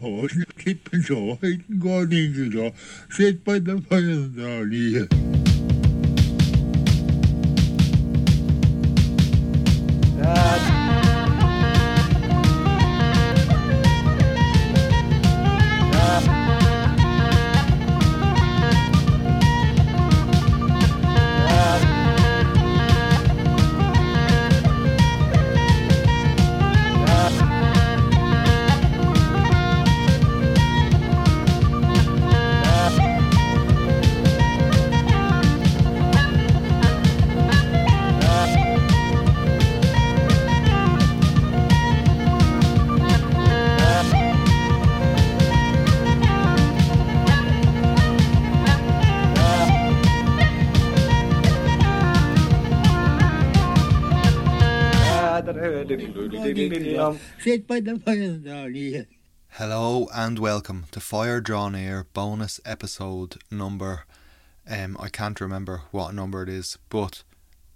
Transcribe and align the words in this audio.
Hoje 0.00 0.46
que 0.56 0.76
pensou, 0.76 1.36
ainda 1.42 1.64
engolinho 1.68 2.52
já, 2.52 2.72
sempre 3.10 3.40
vai 3.44 3.60
dar 3.60 3.80
para 3.80 3.96
andar 3.96 4.60
ali. 4.60 5.47
by 57.68 57.80
the 57.80 57.98
fire 57.98 58.38
drawn. 58.38 59.06
Hello 59.50 60.08
and 60.14 60.38
welcome 60.38 60.86
to 60.90 61.00
Fire 61.00 61.38
Draw 61.38 61.68
Near 61.68 62.06
bonus 62.14 62.62
episode 62.64 63.36
number. 63.50 64.06
Um, 64.66 64.96
I 64.98 65.10
can't 65.10 65.38
remember 65.38 65.82
what 65.90 66.14
number 66.14 66.42
it 66.42 66.48
is, 66.48 66.78
but 66.88 67.24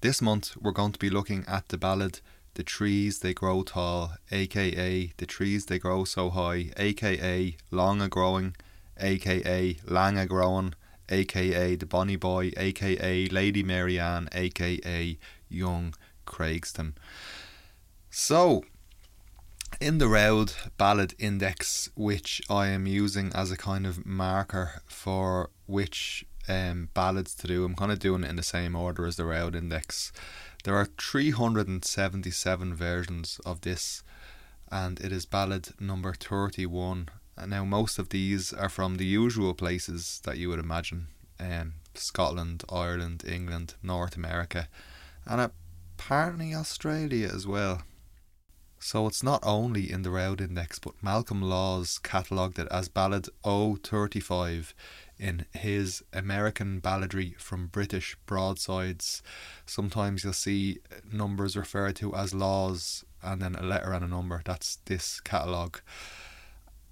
this 0.01 0.23
month 0.23 0.57
we're 0.57 0.73
going 0.73 0.93
to 0.93 0.99
be 0.99 1.11
looking 1.11 1.45
at 1.47 1.69
the 1.69 1.77
ballad 1.77 2.21
"The 2.55 2.63
Trees 2.63 3.19
They 3.19 3.35
Grow 3.35 3.63
Tall," 3.65 4.15
aka 4.31 5.13
"The 5.19 5.27
Trees 5.27 5.67
They 5.67 5.79
Grow 5.79 6.05
So 6.05 6.31
High," 6.31 6.71
aka 6.79 7.55
"Long 7.71 8.01
a 8.01 8.09
Growing," 8.09 8.57
aka 8.99 9.77
"Lang 9.87 10.17
a 10.17 10.25
Growing." 10.25 10.73
aka 11.11 11.77
the 11.77 11.85
Bonnie 11.85 12.17
Boy, 12.17 12.51
aka 12.57 13.27
Lady 13.29 13.63
Marianne, 13.63 14.31
aka 14.33 15.19
Young 15.51 15.95
Craigston. 16.27 16.95
So, 18.09 18.65
in 19.83 19.99
the 19.99 20.07
Roud 20.07 20.53
Ballad 20.79 21.13
Index, 21.19 21.91
which 21.97 22.41
I 22.49 22.69
am 22.69 22.87
using 22.87 23.33
as 23.35 23.51
a 23.51 23.57
kind 23.57 23.85
of 23.85 24.07
marker 24.07 24.81
for 24.87 25.51
which 25.67 26.25
um, 26.49 26.91
ballads 26.95 27.35
to 27.35 27.49
do, 27.49 27.65
I'm 27.65 27.75
kind 27.75 27.91
of 27.91 27.99
doing 27.99 28.23
it 28.23 28.31
in 28.31 28.37
the 28.37 28.45
same 28.45 28.77
order 28.77 29.07
as 29.07 29.17
the 29.17 29.25
Roud 29.25 29.57
Index. 29.57 30.13
There 30.63 30.77
are 30.77 30.85
377 30.85 32.75
versions 32.77 33.41
of 33.45 33.63
this, 33.63 34.05
and 34.71 35.01
it 35.01 35.11
is 35.11 35.27
ballad 35.27 35.71
number 35.81 36.15
31. 36.15 37.09
And 37.37 37.51
now, 37.51 37.65
most 37.65 37.99
of 37.99 38.11
these 38.11 38.53
are 38.53 38.69
from 38.69 38.99
the 38.99 39.07
usual 39.07 39.53
places 39.53 40.21
that 40.25 40.39
you 40.39 40.49
would 40.49 40.61
imagine 40.61 41.09
um, 41.41 41.75
Scotland, 41.95 42.63
Ireland, 42.71 43.25
England, 43.27 43.75
North 43.83 44.15
America, 44.15 44.69
and 45.27 45.41
apparently 45.41 46.55
Australia 46.55 47.29
as 47.35 47.49
well. 47.49 47.83
So 48.83 49.07
it's 49.07 49.23
not 49.23 49.39
only 49.45 49.93
in 49.93 50.03
the 50.03 50.11
Roud 50.11 50.41
Index, 50.41 50.81
but 50.81 51.01
Malcolm 51.01 51.41
Laws 51.41 51.99
catalogued 51.99 52.59
it 52.59 52.67
as 52.69 52.89
ballad 52.89 53.29
035 53.45 54.75
in 55.21 55.47
his 55.53 56.03
American 56.13 56.81
balladry 56.81 57.39
from 57.39 57.69
British 57.69 58.17
broadsides. 58.27 59.23
Sometimes 59.67 60.25
you'll 60.25 60.33
see 60.33 60.81
numbers 61.11 61.57
referred 61.57 61.95
to 61.97 62.13
as 62.17 62.35
laws 62.35 63.05
and 63.23 63.41
then 63.41 63.55
a 63.55 63.63
letter 63.63 63.93
and 63.93 64.05
a 64.05 64.09
number. 64.09 64.43
That's 64.45 64.77
this 64.87 65.21
catalogue. 65.21 65.81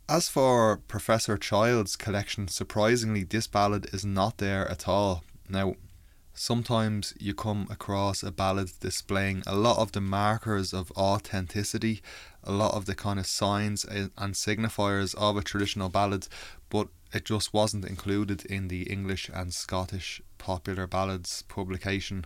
As 0.09 0.29
for 0.29 0.77
Professor 0.77 1.37
Child's 1.37 1.97
collection, 1.97 2.47
surprisingly, 2.47 3.25
this 3.25 3.49
ballad 3.49 3.93
is 3.93 4.05
not 4.05 4.39
there 4.39 4.71
at 4.71 4.87
all. 4.87 5.25
Now, 5.49 5.75
sometimes 6.35 7.15
you 7.19 7.35
come 7.35 7.67
across 7.71 8.23
a 8.23 8.31
ballad 8.31 8.73
displaying 8.81 9.43
a 9.47 9.55
lot 9.55 9.79
of 9.79 9.93
the 9.93 10.01
markers 10.01 10.73
of 10.73 10.93
authenticity, 10.93 12.03
a 12.45 12.53
lot 12.53 12.75
of 12.75 12.87
the 12.87 12.95
kind 12.95 13.19
of 13.19 13.27
signs 13.27 13.85
and 13.85 14.35
signifiers 14.35 15.15
of 15.17 15.37
a 15.37 15.43
traditional 15.43 15.89
ballad, 15.89 16.29
but 16.69 16.89
it 17.13 17.25
just 17.25 17.53
wasn't 17.53 17.85
included 17.85 18.45
in 18.47 18.69
the 18.69 18.83
English 18.85 19.29
and 19.33 19.53
Scottish 19.53 20.23
popular 20.39 20.87
ballads 20.87 21.43
publication. 21.43 22.25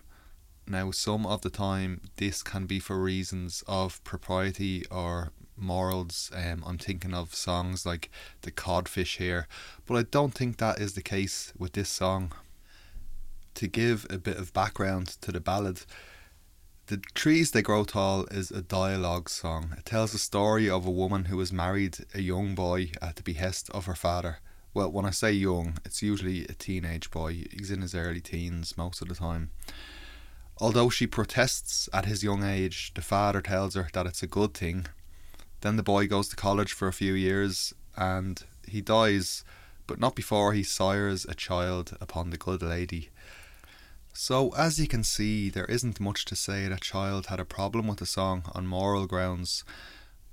Now, 0.66 0.90
some 0.90 1.26
of 1.26 1.42
the 1.42 1.50
time, 1.50 2.00
this 2.16 2.42
can 2.42 2.66
be 2.66 2.78
for 2.78 2.98
reasons 2.98 3.62
of 3.66 4.02
propriety 4.04 4.84
or 4.90 5.32
morals. 5.56 6.30
Um, 6.34 6.64
I'm 6.66 6.78
thinking 6.78 7.14
of 7.14 7.34
songs 7.34 7.84
like 7.84 8.10
The 8.42 8.50
Codfish 8.50 9.18
here, 9.18 9.46
but 9.86 9.96
I 9.96 10.02
don't 10.02 10.34
think 10.34 10.58
that 10.58 10.80
is 10.80 10.94
the 10.94 11.02
case 11.02 11.52
with 11.58 11.72
this 11.72 11.88
song 11.88 12.32
to 13.54 13.66
give 13.66 14.06
a 14.10 14.18
bit 14.18 14.36
of 14.36 14.52
background 14.52 15.08
to 15.20 15.32
the 15.32 15.40
ballad, 15.40 15.82
The 16.86 16.98
Trees 17.14 17.52
They 17.52 17.62
Grow 17.62 17.84
Tall 17.84 18.26
is 18.26 18.50
a 18.50 18.60
dialogue 18.60 19.30
song. 19.30 19.74
It 19.78 19.86
tells 19.86 20.12
the 20.12 20.18
story 20.18 20.68
of 20.68 20.86
a 20.86 20.90
woman 20.90 21.26
who 21.26 21.38
has 21.38 21.52
married 21.52 21.98
a 22.14 22.20
young 22.20 22.54
boy 22.54 22.90
at 23.00 23.16
the 23.16 23.22
behest 23.22 23.70
of 23.70 23.86
her 23.86 23.94
father. 23.94 24.38
Well, 24.74 24.90
when 24.92 25.06
I 25.06 25.10
say 25.10 25.32
young, 25.32 25.78
it's 25.84 26.02
usually 26.02 26.44
a 26.44 26.52
teenage 26.52 27.10
boy. 27.10 27.44
He's 27.50 27.70
in 27.70 27.80
his 27.80 27.94
early 27.94 28.20
teens 28.20 28.76
most 28.76 29.00
of 29.00 29.08
the 29.08 29.14
time. 29.14 29.50
Although 30.58 30.90
she 30.90 31.06
protests 31.06 31.88
at 31.92 32.04
his 32.04 32.22
young 32.22 32.44
age, 32.44 32.92
the 32.94 33.02
father 33.02 33.40
tells 33.40 33.74
her 33.74 33.88
that 33.92 34.06
it's 34.06 34.22
a 34.22 34.26
good 34.26 34.52
thing. 34.52 34.86
Then 35.62 35.76
the 35.76 35.82
boy 35.82 36.06
goes 36.06 36.28
to 36.28 36.36
college 36.36 36.72
for 36.72 36.88
a 36.88 36.92
few 36.92 37.14
years 37.14 37.72
and 37.96 38.42
he 38.68 38.80
dies, 38.80 39.44
but 39.86 39.98
not 39.98 40.14
before 40.14 40.52
he 40.52 40.62
sires 40.62 41.24
a 41.24 41.34
child 41.34 41.96
upon 42.00 42.30
the 42.30 42.36
good 42.36 42.60
lady. 42.60 43.10
So, 44.16 44.50
as 44.50 44.78
you 44.78 44.86
can 44.86 45.02
see, 45.02 45.50
there 45.50 45.64
isn't 45.64 45.98
much 45.98 46.24
to 46.26 46.36
say 46.36 46.68
that 46.68 46.82
Child 46.82 47.26
had 47.26 47.40
a 47.40 47.44
problem 47.44 47.88
with 47.88 47.98
the 47.98 48.06
song 48.06 48.44
on 48.54 48.64
moral 48.64 49.08
grounds. 49.08 49.64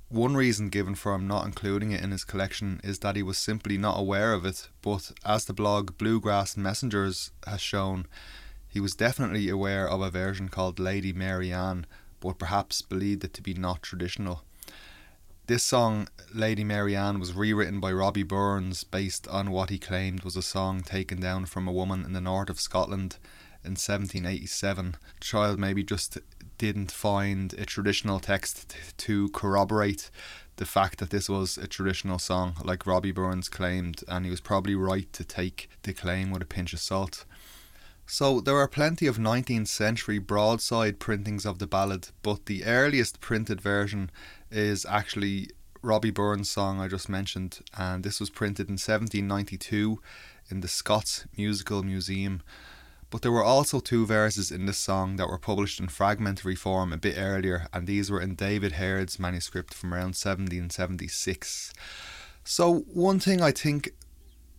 One 0.07 0.35
reason 0.35 0.69
given 0.69 0.93
for 0.93 1.15
him 1.15 1.27
not 1.27 1.45
including 1.45 1.91
it 1.91 2.03
in 2.03 2.11
his 2.11 2.23
collection 2.23 2.79
is 2.83 2.99
that 2.99 3.15
he 3.15 3.23
was 3.23 3.39
simply 3.39 3.79
not 3.79 3.99
aware 3.99 4.33
of 4.33 4.45
it, 4.45 4.69
but 4.83 5.11
as 5.25 5.45
the 5.45 5.53
blog 5.53 5.97
Bluegrass 5.97 6.55
Messengers 6.55 7.31
has 7.47 7.59
shown, 7.59 8.05
he 8.69 8.79
was 8.79 8.93
definitely 8.93 9.49
aware 9.49 9.89
of 9.89 9.99
a 9.99 10.11
version 10.11 10.47
called 10.47 10.77
Lady 10.77 11.11
Marianne, 11.11 11.87
but 12.19 12.37
perhaps 12.37 12.83
believed 12.83 13.23
it 13.23 13.33
to 13.33 13.41
be 13.41 13.55
not 13.55 13.81
traditional. 13.81 14.43
This 15.47 15.63
song, 15.63 16.07
Lady 16.35 16.63
Marianne, 16.63 17.19
was 17.19 17.33
rewritten 17.33 17.79
by 17.79 17.91
Robbie 17.91 18.21
Burns 18.21 18.83
based 18.83 19.27
on 19.27 19.49
what 19.49 19.71
he 19.71 19.79
claimed 19.79 20.23
was 20.23 20.35
a 20.35 20.43
song 20.43 20.81
taken 20.81 21.19
down 21.19 21.47
from 21.47 21.67
a 21.67 21.73
woman 21.73 22.05
in 22.05 22.13
the 22.13 22.21
north 22.21 22.51
of 22.51 22.59
Scotland 22.59 23.17
in 23.63 23.71
1787. 23.71 24.95
Child 25.19 25.59
maybe 25.59 25.83
just 25.83 26.17
didn't 26.57 26.91
find 26.91 27.53
a 27.53 27.65
traditional 27.65 28.19
text 28.19 28.75
to 28.97 29.29
corroborate 29.29 30.11
the 30.57 30.65
fact 30.65 30.99
that 30.99 31.09
this 31.09 31.27
was 31.27 31.57
a 31.57 31.67
traditional 31.67 32.19
song, 32.19 32.55
like 32.63 32.85
Robbie 32.85 33.11
Burns 33.11 33.49
claimed, 33.49 34.03
and 34.07 34.25
he 34.25 34.31
was 34.31 34.41
probably 34.41 34.75
right 34.75 35.11
to 35.13 35.23
take 35.23 35.69
the 35.83 35.93
claim 35.93 36.29
with 36.29 36.41
a 36.41 36.45
pinch 36.45 36.73
of 36.73 36.79
salt. 36.79 37.25
So 38.05 38.41
there 38.41 38.57
are 38.57 38.67
plenty 38.67 39.07
of 39.07 39.17
19th 39.17 39.69
century 39.69 40.19
broadside 40.19 40.99
printings 40.99 41.45
of 41.45 41.59
the 41.59 41.67
ballad, 41.67 42.09
but 42.21 42.45
the 42.45 42.65
earliest 42.65 43.21
printed 43.21 43.61
version 43.61 44.11
is 44.51 44.85
actually 44.85 45.49
Robbie 45.81 46.11
Burns' 46.11 46.49
song 46.49 46.79
I 46.79 46.87
just 46.87 47.09
mentioned, 47.09 47.59
and 47.75 48.03
this 48.03 48.19
was 48.19 48.29
printed 48.29 48.67
in 48.67 48.73
1792 48.73 49.99
in 50.49 50.59
the 50.61 50.67
Scots 50.67 51.25
Musical 51.35 51.81
Museum. 51.81 52.43
But 53.11 53.21
there 53.21 53.31
were 53.31 53.43
also 53.43 53.81
two 53.81 54.05
verses 54.05 54.51
in 54.51 54.65
this 54.65 54.77
song 54.77 55.17
that 55.17 55.27
were 55.27 55.37
published 55.37 55.81
in 55.81 55.89
fragmentary 55.89 56.55
form 56.55 56.93
a 56.93 56.97
bit 56.97 57.15
earlier, 57.17 57.67
and 57.73 57.85
these 57.85 58.09
were 58.09 58.21
in 58.21 58.35
David 58.35 58.73
Herd's 58.73 59.19
manuscript 59.19 59.73
from 59.73 59.93
around 59.93 60.15
1776. 60.15 61.73
So, 62.45 62.79
one 62.93 63.19
thing 63.19 63.41
I 63.41 63.51
think 63.51 63.91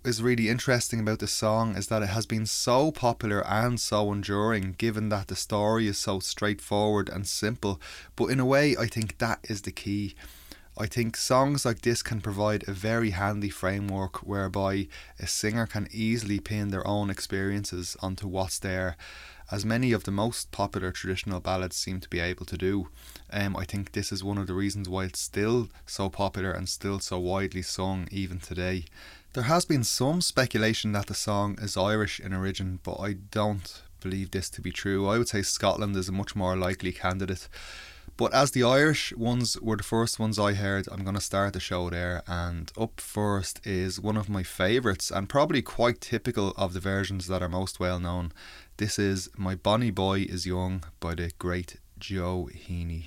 is 0.04 0.22
really 0.22 0.50
interesting 0.50 1.00
about 1.00 1.20
this 1.20 1.32
song 1.32 1.76
is 1.76 1.86
that 1.86 2.02
it 2.02 2.10
has 2.10 2.26
been 2.26 2.44
so 2.44 2.92
popular 2.92 3.40
and 3.46 3.80
so 3.80 4.12
enduring, 4.12 4.74
given 4.76 5.08
that 5.08 5.28
the 5.28 5.36
story 5.36 5.86
is 5.86 5.96
so 5.96 6.18
straightforward 6.18 7.08
and 7.08 7.26
simple. 7.26 7.80
But 8.16 8.26
in 8.26 8.38
a 8.38 8.44
way, 8.44 8.76
I 8.76 8.86
think 8.86 9.16
that 9.18 9.40
is 9.44 9.62
the 9.62 9.72
key. 9.72 10.14
I 10.82 10.86
think 10.86 11.16
songs 11.16 11.64
like 11.64 11.82
this 11.82 12.02
can 12.02 12.20
provide 12.20 12.64
a 12.66 12.72
very 12.72 13.10
handy 13.10 13.50
framework 13.50 14.16
whereby 14.26 14.88
a 15.20 15.28
singer 15.28 15.64
can 15.64 15.86
easily 15.92 16.40
pin 16.40 16.70
their 16.70 16.84
own 16.84 17.08
experiences 17.08 17.96
onto 18.02 18.26
what's 18.26 18.58
there 18.58 18.96
as 19.52 19.64
many 19.64 19.92
of 19.92 20.02
the 20.02 20.10
most 20.10 20.50
popular 20.50 20.90
traditional 20.90 21.38
ballads 21.38 21.76
seem 21.76 22.00
to 22.00 22.08
be 22.08 22.18
able 22.18 22.46
to 22.46 22.58
do. 22.58 22.88
Um, 23.30 23.56
I 23.56 23.64
think 23.64 23.92
this 23.92 24.10
is 24.10 24.24
one 24.24 24.38
of 24.38 24.48
the 24.48 24.54
reasons 24.54 24.88
why 24.88 25.04
it's 25.04 25.20
still 25.20 25.68
so 25.86 26.08
popular 26.08 26.50
and 26.50 26.68
still 26.68 26.98
so 26.98 27.16
widely 27.20 27.62
sung 27.62 28.08
even 28.10 28.40
today. 28.40 28.86
There 29.34 29.44
has 29.44 29.64
been 29.64 29.84
some 29.84 30.20
speculation 30.20 30.90
that 30.92 31.06
the 31.06 31.14
song 31.14 31.58
is 31.62 31.76
Irish 31.76 32.18
in 32.18 32.34
origin, 32.34 32.80
but 32.82 32.98
I 32.98 33.12
don't 33.12 33.82
believe 34.00 34.32
this 34.32 34.50
to 34.50 34.60
be 34.60 34.72
true. 34.72 35.06
I 35.06 35.18
would 35.18 35.28
say 35.28 35.42
Scotland 35.42 35.94
is 35.94 36.08
a 36.08 36.12
much 36.12 36.34
more 36.34 36.56
likely 36.56 36.90
candidate. 36.90 37.46
But 38.16 38.34
as 38.34 38.50
the 38.50 38.62
Irish 38.62 39.12
ones 39.14 39.58
were 39.60 39.76
the 39.76 39.82
first 39.82 40.18
ones 40.18 40.38
I 40.38 40.52
heard, 40.52 40.86
I'm 40.90 41.02
going 41.02 41.14
to 41.14 41.20
start 41.20 41.54
the 41.54 41.60
show 41.60 41.88
there. 41.90 42.22
And 42.26 42.70
up 42.78 43.00
first 43.00 43.66
is 43.66 44.00
one 44.00 44.16
of 44.16 44.28
my 44.28 44.42
favourites, 44.42 45.10
and 45.10 45.28
probably 45.28 45.62
quite 45.62 46.00
typical 46.00 46.52
of 46.56 46.74
the 46.74 46.80
versions 46.80 47.26
that 47.28 47.42
are 47.42 47.48
most 47.48 47.80
well 47.80 47.98
known. 47.98 48.32
This 48.76 48.98
is 48.98 49.30
My 49.36 49.54
Bonnie 49.54 49.90
Boy 49.90 50.20
is 50.28 50.46
Young 50.46 50.84
by 51.00 51.14
the 51.14 51.32
great 51.38 51.78
Joe 51.98 52.48
Heaney. 52.52 53.04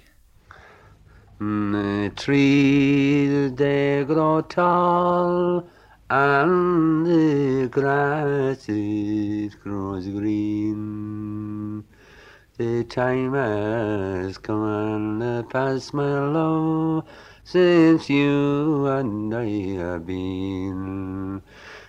The 1.40 2.12
trees 2.16 3.54
they 3.54 4.04
grow 4.06 4.42
tall 4.42 5.68
and 6.10 7.06
the 7.06 7.68
grass 7.70 8.66
grows 9.62 10.08
green. 10.08 11.84
The 12.58 12.86
time 12.86 13.34
has 13.34 14.38
come 14.38 14.64
and 14.64 15.50
past, 15.50 15.94
my 15.94 16.30
love, 16.30 17.04
since 17.44 18.10
you 18.10 18.88
and 18.88 19.36
I 19.36 19.50
have 19.84 20.06
been. 20.06 21.42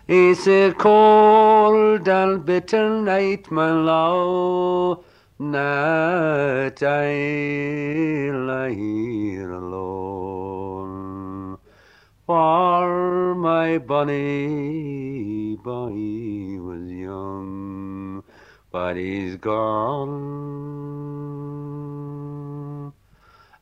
It's 0.09 0.49
a 0.49 0.73
cold 0.73 2.09
and 2.09 2.45
bitter 2.45 3.01
night, 3.01 3.49
my 3.49 3.71
love, 3.71 5.05
that 5.39 6.83
I 6.83 8.33
lie 8.37 8.75
here 8.75 9.53
alone. 9.53 11.59
For 12.27 13.37
my 13.37 13.79
bonny 13.79 15.55
boy 15.63 16.61
was 16.61 16.91
young, 16.91 17.56
but 18.77 18.95
he's 18.95 19.37
gone. 19.37 20.13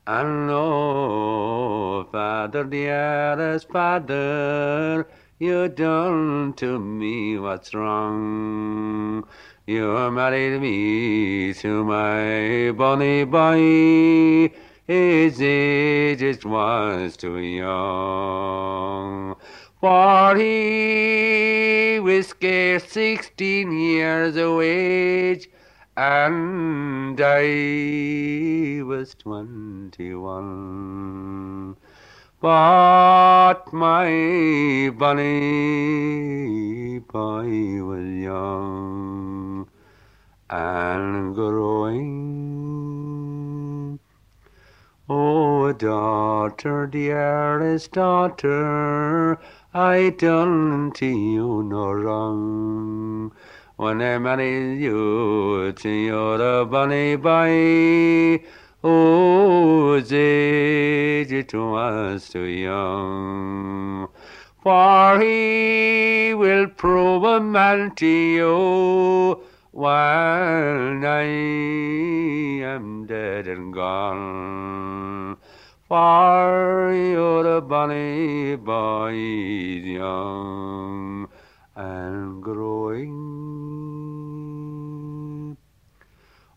And 0.09 0.49
no, 0.49 2.09
Father, 2.11 2.65
dearest 2.65 3.69
Father, 3.69 5.07
you 5.39 5.69
done 5.69 6.53
to 6.55 6.81
me 6.81 7.39
what's 7.39 7.73
wrong. 7.75 9.25
You 9.69 10.11
married 10.11 10.61
me 10.61 11.55
to 11.63 11.85
my 11.85 12.73
bonny 12.77 13.23
boy 13.23 14.51
his 14.87 15.41
age 15.41 16.23
it 16.23 16.45
was 16.45 17.17
too 17.17 17.39
young. 17.39 19.35
For 19.85 20.37
he 20.37 22.01
was 22.01 22.29
scarce 22.29 22.85
sixteen 22.85 23.71
years 23.71 24.35
of 24.35 24.63
age, 24.63 25.51
and 25.95 27.21
I 27.21 28.81
was 28.83 29.15
twenty-one. 29.15 31.77
But 32.41 33.75
my 33.75 34.91
bonny 34.97 37.01
boy 37.01 37.83
was 37.85 38.07
young 38.07 39.69
and 40.49 41.35
growing. 41.35 42.15
Oh, 45.07 45.71
daughter, 45.75 46.87
dearest 46.87 47.93
daughter, 47.93 49.39
I 49.77 50.11
done 50.11 50.93
to 50.93 51.05
you 51.05 51.65
no 51.65 51.91
wrong. 51.91 53.33
When 53.75 54.01
I 54.03 54.19
married 54.19 54.81
you 54.81 55.73
to 55.73 55.89
your 55.89 56.65
boy, 56.65 58.45
whose 58.83 60.13
age 60.13 61.33
it 61.33 61.53
was 61.55 62.29
too 62.29 62.45
young. 62.45 64.07
For 64.63 65.19
he 65.21 66.35
will 66.35 66.69
prove 66.69 67.25
a 67.25 67.41
man 67.41 67.97
to 67.97 68.07
you 68.07 69.43
while 69.73 71.05
I 71.05 71.25
am 72.63 73.07
dead 73.07 73.49
and 73.49 73.75
gone. 73.75 75.39
For 75.95 76.91
you're 76.93 77.59
a 77.59 77.61
bonny 77.61 78.57
boy, 78.57 79.13
young 79.13 81.29
and 81.77 82.43
growing. 82.43 83.13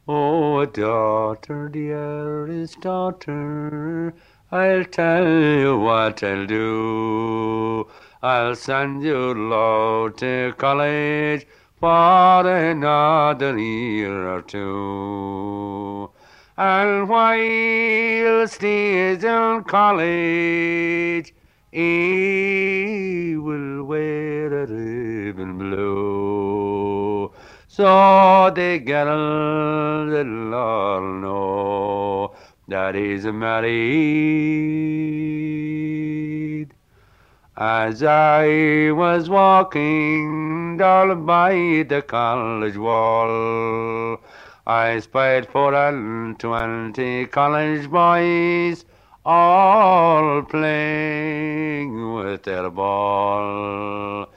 Oh, 0.07 0.65
daughter, 0.65 1.69
dearest 1.69 2.81
daughter, 2.81 4.15
I'll 4.51 4.85
tell 4.85 5.29
you 5.29 5.77
what 5.77 6.23
I'll 6.23 6.47
do. 6.47 7.87
I'll 8.23 8.55
send 8.55 9.03
you 9.03 9.35
low 9.35 10.09
to 10.09 10.55
college 10.57 11.45
for 11.79 12.49
another 12.49 13.55
year 13.59 14.27
or 14.27 14.41
two. 14.41 16.09
And 16.59 17.07
whilst 17.07 18.63
he 18.63 18.97
is 18.97 19.23
in 19.23 19.63
college, 19.65 21.31
he 21.71 23.37
will 23.37 23.83
wear 23.83 24.63
a 24.63 24.65
ribbon 24.65 25.59
blue. 25.59 27.31
So 27.67 28.51
the 28.55 28.79
girls 28.79 30.11
all 30.51 31.01
know 31.01 32.33
that 32.67 32.95
he's 32.95 33.25
married. 33.25 33.77
As 37.55 38.01
I 38.01 38.91
was 38.93 39.29
walking 39.29 40.77
down 40.77 41.23
by 41.27 41.85
the 41.87 42.01
college 42.01 42.77
wall, 42.77 44.17
I 44.69 44.99
spied 44.99 45.47
four 45.47 45.73
and 45.73 46.37
twenty 46.37 47.25
college 47.27 47.89
boys 47.89 48.83
all 49.23 50.41
playing 50.43 52.13
with 52.15 52.43
their 52.43 52.69
ball. 52.69 54.27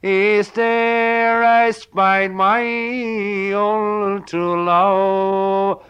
Is 0.00 0.52
there 0.52 1.42
I 1.42 1.72
spied 1.72 2.32
my 2.32 3.50
old 3.52 4.28
true 4.28 4.64
love, 4.64 5.82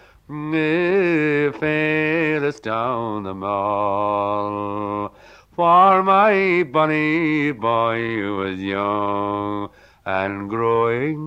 fairest 1.61 2.63
down 2.63 3.25
the 3.25 3.35
mall. 3.35 5.15
For 5.53 6.03
my 6.03 6.63
bunny 6.73 7.53
boy 7.53 8.33
was 8.33 8.59
young 8.61 9.69
and 10.07 10.49
growing, 10.49 11.19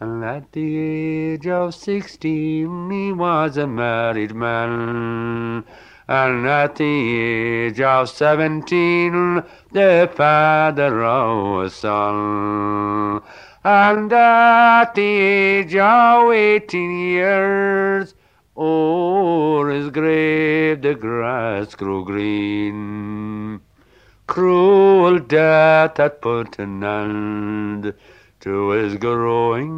at 0.00 0.52
the 0.52 0.78
age 0.78 1.46
of 1.46 1.74
sixteen 1.74 2.90
he 2.90 3.12
was 3.12 3.56
a 3.56 3.66
married 3.66 4.34
man. 4.34 5.64
And 6.06 6.46
at 6.46 6.76
the 6.76 6.84
age 6.84 7.80
of 7.80 8.08
seventeen, 8.10 9.42
the 9.72 10.10
father 10.14 11.02
of 11.02 11.64
a 11.64 11.70
son. 11.70 13.22
And 13.64 14.12
at 14.12 14.94
the 14.94 15.02
age 15.02 15.74
of 15.74 16.30
eighteen 16.30 16.98
years, 17.08 18.14
o'er 18.56 19.70
his 19.70 19.90
grave 19.90 20.82
the 20.82 20.94
grass 20.94 21.74
grew 21.74 22.04
green. 22.04 23.60
Cruel 24.26 25.18
death 25.18 25.96
had 25.96 26.20
put 26.20 26.58
an 26.58 26.84
end 26.84 27.94
to 28.46 28.70
his 28.70 28.94
growing. 28.94 29.72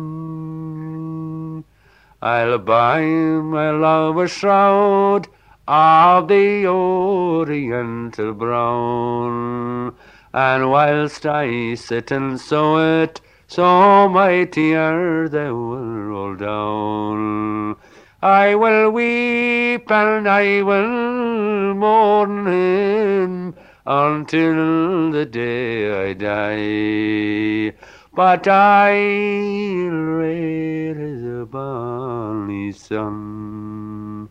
I'll 2.20 2.58
buy 2.58 3.00
my 3.00 3.70
love 3.70 4.18
a 4.18 4.28
shroud 4.28 5.26
of 5.66 6.28
the 6.28 6.66
oriental 6.66 8.34
brown, 8.34 9.94
and 10.34 10.70
whilst 10.70 11.24
I 11.24 11.76
sit 11.76 12.10
and 12.10 12.38
sew 12.38 12.76
it, 13.02 13.22
so 13.46 14.06
my 14.10 14.44
tears 14.44 15.30
they 15.30 15.50
will 15.50 16.02
roll 16.10 16.36
down. 16.36 17.76
I 18.20 18.54
will 18.54 18.90
weep 18.90 19.90
and 19.90 20.28
I 20.28 20.62
will 20.62 21.72
mourn 21.72 22.46
him 22.46 23.54
until 23.86 25.10
the 25.10 25.24
day 25.24 26.10
I 26.10 26.12
die. 26.12 27.72
But 28.18 28.48
I'll 28.48 29.90
raise 30.18 31.22
a 31.24 31.46
bonny 31.46 32.72
sun 32.72 34.28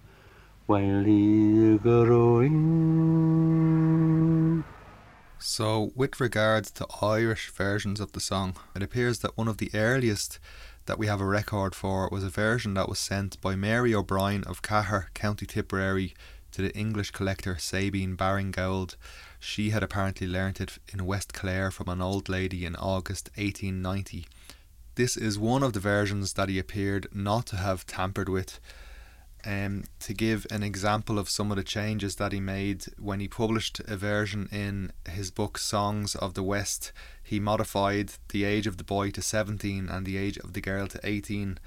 while 0.66 1.06
he's 1.06 1.80
growing. 1.80 2.52
So, 5.40 5.94
with 5.96 6.20
regards 6.20 6.70
to 6.72 6.86
Irish 7.02 7.50
versions 7.50 8.02
of 8.02 8.12
the 8.12 8.20
song, 8.20 8.58
it 8.76 8.84
appears 8.84 9.20
that 9.20 9.38
one 9.38 9.48
of 9.48 9.56
the 9.56 9.72
earliest 9.74 10.38
that 10.86 11.00
we 11.00 11.08
have 11.08 11.22
a 11.22 11.26
record 11.26 11.74
for 11.74 12.10
was 12.12 12.26
a 12.26 12.30
version 12.30 12.74
that 12.74 12.90
was 12.90 13.00
sent 13.00 13.40
by 13.40 13.56
Mary 13.56 13.96
O'Brien 13.96 14.44
of 14.44 14.62
Cahir, 14.62 15.12
County 15.14 15.46
Tipperary, 15.46 16.14
to 16.52 16.62
the 16.62 16.76
English 16.76 17.12
collector 17.12 17.58
Sabine 17.58 18.16
Baring-Gould. 18.16 18.98
She 19.40 19.70
had 19.70 19.84
apparently 19.84 20.28
learnt 20.28 20.60
it 20.60 20.80
in 20.92 21.06
West 21.06 21.34
Clare 21.34 21.72
from 21.72 21.90
an 21.90 22.02
old 22.02 22.30
lady 22.30 22.66
in 22.66 22.76
August 22.76 23.30
1890. 23.36 24.26
This 24.96 25.16
is 25.16 25.38
one 25.38 25.64
of 25.64 25.74
the 25.74 25.80
versions 25.80 26.34
that 26.34 26.50
he 26.50 26.58
appeared 26.58 27.08
not 27.14 27.46
to 27.48 27.58
have 27.58 27.86
tampered 27.86 28.30
with 28.30 28.60
um, 29.48 29.86
to 30.00 30.14
give 30.14 30.46
an 30.52 30.62
example 30.62 31.18
of 31.18 31.30
some 31.30 31.52
of 31.52 31.58
the 31.58 31.64
changes 31.64 32.16
that 32.16 32.34
he 32.34 32.40
made 32.40 32.86
when 33.00 33.22
he 33.22 33.30
published 33.30 33.80
a 33.88 33.96
version 33.96 34.50
in 34.52 34.92
his 35.10 35.32
book 35.32 35.58
Songs 35.58 36.16
of 36.16 36.34
the 36.34 36.44
West, 36.44 36.92
he 37.24 37.40
modified 37.40 38.12
the 38.30 38.44
age 38.44 38.68
of 38.68 38.78
the 38.78 38.84
boy 38.84 39.10
to 39.12 39.22
17 39.22 39.88
and 39.88 40.06
the 40.06 40.18
age 40.18 40.38
of 40.38 40.52
the 40.52 40.60
girl 40.60 40.88
to 40.88 41.00
18. 41.02 41.60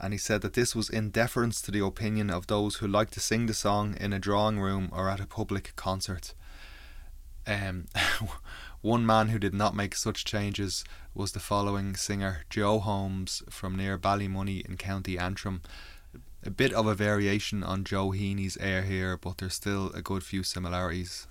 And 0.00 0.12
he 0.12 0.18
said 0.18 0.42
that 0.42 0.52
this 0.52 0.76
was 0.76 0.88
in 0.88 1.10
deference 1.10 1.60
to 1.62 1.72
the 1.72 1.84
opinion 1.84 2.30
of 2.30 2.46
those 2.46 2.76
who 2.76 2.86
like 2.86 3.10
to 3.12 3.20
sing 3.20 3.46
the 3.46 3.54
song 3.54 3.96
in 3.98 4.12
a 4.12 4.20
drawing 4.20 4.60
room 4.60 4.88
or 4.92 5.08
at 5.08 5.18
a 5.18 5.26
public 5.26 5.72
concert. 5.74 6.34
Um, 7.48 7.86
one 8.82 9.04
man 9.04 9.28
who 9.28 9.38
did 9.38 9.54
not 9.54 9.74
make 9.74 9.94
such 9.94 10.24
changes 10.24 10.84
was 11.14 11.32
the 11.32 11.40
following 11.40 11.96
singer, 11.96 12.44
Joe 12.50 12.78
Holmes, 12.78 13.42
from 13.50 13.76
near 13.76 13.98
Ballymoney 13.98 14.64
in 14.64 14.76
County 14.76 15.18
Antrim 15.18 15.62
a 16.44 16.50
bit 16.50 16.72
of 16.72 16.86
a 16.86 16.94
variation 16.94 17.62
on 17.62 17.84
Joe 17.84 18.10
Heaney's 18.10 18.56
air 18.58 18.82
here, 18.82 19.16
but 19.16 19.38
there's 19.38 19.54
still 19.54 19.90
a 19.92 20.02
good 20.02 20.22
few 20.22 20.42
similarities. 20.42 21.26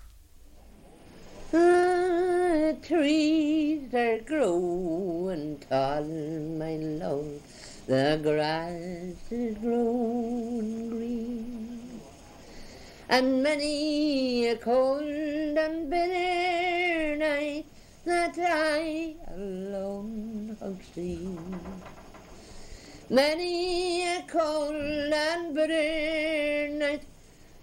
The 1.51 2.77
trees 2.85 3.93
are 3.93 4.19
growing 4.19 5.59
tall, 5.69 6.03
my 6.03 6.75
love. 6.75 7.41
The 7.87 8.19
grass 8.21 9.31
is 9.31 9.57
growing 9.59 10.89
green. 10.89 11.86
And 13.09 13.41
many 13.41 14.47
a 14.47 14.57
cold 14.57 15.01
and 15.01 15.89
bitter 15.89 17.15
night 17.15 17.65
that 18.03 18.35
I 18.37 19.15
alone 19.33 20.57
have 20.59 20.81
seen. 20.93 21.59
Many 23.09 24.03
a 24.03 24.23
cold 24.27 24.75
and 24.75 25.55
bitter 25.55 26.67
night 26.75 27.03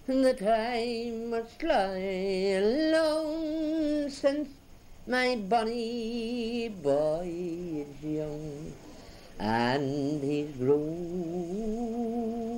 that 0.07 0.41
I 0.43 1.13
must 1.29 1.63
lie 1.63 2.57
alone 2.63 4.09
since 4.09 4.49
my 5.07 5.37
bonny 5.37 6.71
boy 6.71 7.85
is 7.85 8.03
young 8.03 8.73
and 9.39 10.23
he's 10.25 10.57
growing. 10.57 12.54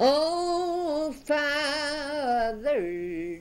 Oh, 0.00 1.12
father, 1.24 2.80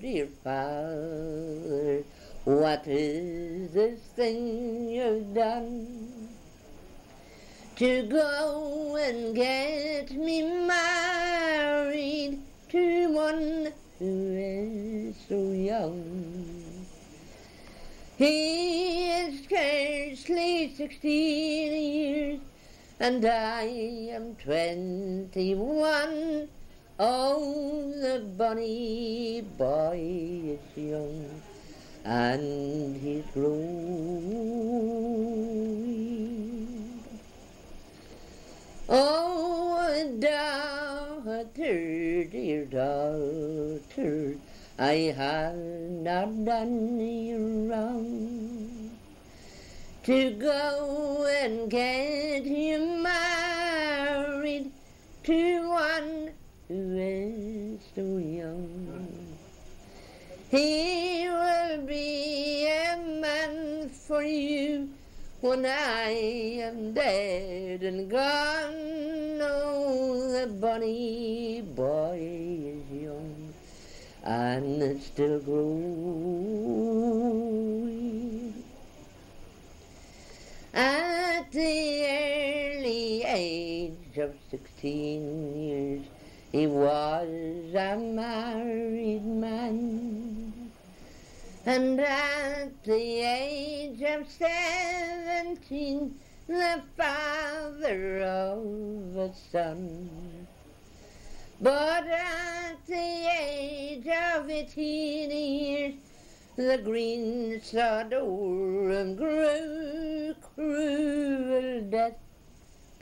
dear 0.02 0.28
father, 0.44 2.04
what 2.46 2.88
is 2.88 3.72
this 3.74 4.00
thing 4.16 4.90
you've 4.90 5.36
done? 5.36 6.30
To 7.76 8.02
go 8.08 8.98
and 9.00 9.36
get 9.36 10.10
me 10.14 10.42
married 10.66 12.40
to 12.70 13.08
one 13.14 13.72
who 14.00 14.34
is 14.36 15.16
so 15.30 15.52
young. 15.52 16.86
He 18.18 19.12
is 19.12 19.44
scarcely 19.44 20.74
sixteen 20.76 21.74
years, 21.94 22.40
and 23.00 23.25
I 23.25 23.63
am 24.12 24.36
twenty-one. 24.36 26.50
Oh, 27.00 27.94
the 28.01 28.20
bunny 28.38 29.46
boy 29.58 30.58
is 30.58 30.60
young 30.75 31.42
and 32.04 33.00
he's 33.00 33.24
growing. 33.34 33.77
Oh, 38.89 40.18
daughter, 40.20 41.44
dear 42.24 42.66
daughter, 42.66 44.38
I 44.80 45.13
have 45.16 45.56
not 45.56 46.46
done 46.46 47.00
you 47.00 47.70
wrong 47.70 48.76
to 50.08 50.32
go 50.32 51.28
and 51.44 51.70
get 51.70 52.46
him 52.46 53.04
married 53.04 54.72
to 55.22 55.68
one 55.68 56.32
who 56.70 56.98
is 56.98 57.82
so 57.94 58.18
young. 58.18 59.38
He 60.50 61.28
will 61.28 61.86
be 61.86 62.68
a 62.68 62.96
man 63.20 63.90
for 63.90 64.24
you 64.24 64.88
when 65.42 65.66
I 65.66 66.12
am 66.62 66.94
dead 66.94 67.84
and 67.84 68.10
gone. 68.10 69.42
Oh, 69.42 70.32
the 70.32 70.48
bonny 70.48 71.64
boy 71.76 72.18
is 72.18 72.90
young 73.04 73.54
and 74.24 75.02
still 75.02 75.42
growing. 75.42 76.48
At 80.77 81.51
the 81.51 82.05
early 82.05 83.24
age 83.24 84.17
of 84.19 84.36
sixteen 84.51 85.55
years, 85.57 86.05
he 86.51 86.67
was 86.67 87.74
a 87.74 87.98
married 87.98 89.25
man. 89.25 90.72
And 91.65 92.00
at 92.00 92.84
the 92.84 92.93
age 92.93 94.03
of 94.03 94.27
seventeen, 94.29 96.13
the 96.46 96.84
father 96.96 98.22
of 98.22 99.17
a 99.17 99.34
son. 99.51 100.48
But 101.60 102.05
at 102.05 102.86
the 102.86 103.27
age 103.41 104.05
of 104.05 104.48
eighteen 104.48 105.31
years, 105.31 105.96
the 106.58 106.78
green 106.84 107.62
him 108.90 109.16
grew, 109.16 110.34
cruel 110.42 111.82
death 111.82 112.18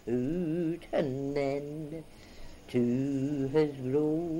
put 0.03 0.83
an 0.91 1.37
end 1.37 2.03
to 2.67 3.47
his 3.53 3.73
glory. 3.77 4.35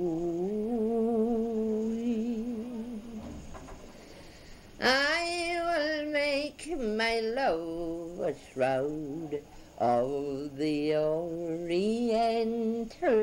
I 4.82 5.60
will 5.64 6.12
make 6.12 6.78
my 6.78 7.20
love 7.20 8.20
a 8.20 8.34
shroud 8.52 9.40
of 9.78 10.58
the 10.58 10.94
oriental 10.94 12.10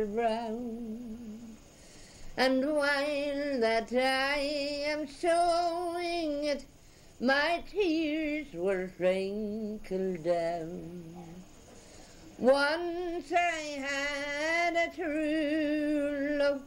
brown. 0.07 1.22
And 2.35 2.65
while 2.65 3.59
that 3.59 3.93
I 3.93 4.39
am 4.87 5.07
sewing 5.07 6.45
it, 6.45 6.65
my 7.21 7.63
tears 7.71 8.47
will 8.53 8.89
trickle 8.97 10.15
down. 10.23 11.15
Once 12.39 13.31
I 13.31 13.85
had 13.87 14.75
a 14.75 14.89
true 14.95 16.37
love, 16.39 16.63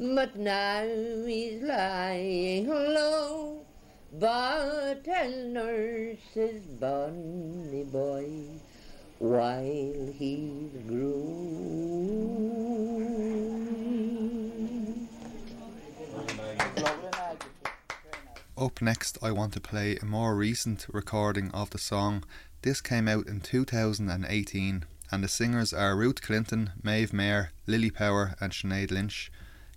but 0.00 0.34
now 0.36 0.82
he's 0.82 1.62
lying 1.62 2.68
low. 2.68 3.64
But 4.12 5.08
I'll 5.08 5.48
nurse 5.48 6.18
his 6.34 6.60
bonny 6.80 7.84
boy 7.84 8.30
while 9.20 10.12
he's 10.18 10.72
growing. 10.88 11.94
Up 18.64 18.80
next, 18.80 19.18
I 19.22 19.30
want 19.30 19.52
to 19.52 19.60
play 19.60 19.98
a 19.98 20.06
more 20.06 20.34
recent 20.34 20.86
recording 20.90 21.50
of 21.50 21.68
the 21.68 21.76
song. 21.76 22.24
This 22.62 22.80
came 22.80 23.08
out 23.08 23.26
in 23.26 23.42
2018 23.42 24.86
and 25.12 25.22
the 25.22 25.28
singers 25.28 25.74
are 25.74 25.94
Ruth 25.94 26.22
Clinton, 26.22 26.72
Maeve 26.82 27.12
Mayer, 27.12 27.50
Lily 27.66 27.90
Power, 27.90 28.34
and 28.40 28.54
Sinead 28.54 28.90
Lynch. 28.90 29.30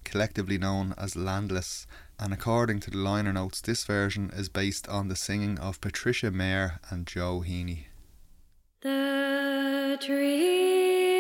collectively 0.06 0.58
known 0.58 0.94
as 0.98 1.18
Landless, 1.18 1.86
and 2.18 2.32
according 2.32 2.80
to 2.80 2.90
the 2.90 2.98
liner 2.98 3.34
notes, 3.34 3.60
this 3.60 3.84
version 3.84 4.32
is 4.34 4.48
based 4.48 4.88
on 4.88 5.10
the 5.10 5.18
singing 5.18 5.60
of 5.60 5.82
Patricia 5.82 6.32
Mayer 6.32 6.80
and 6.90 7.06
Joe 7.06 7.44
Heaney. 7.46 7.88
The 8.80 9.98
trees 10.00 11.17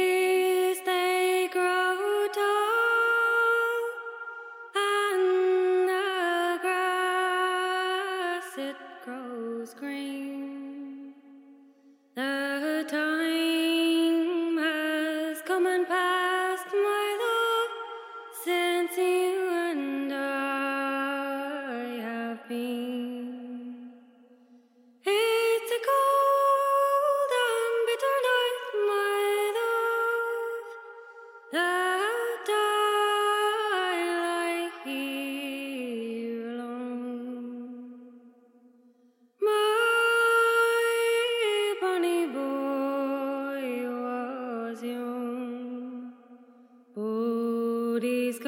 he's 48.03 48.39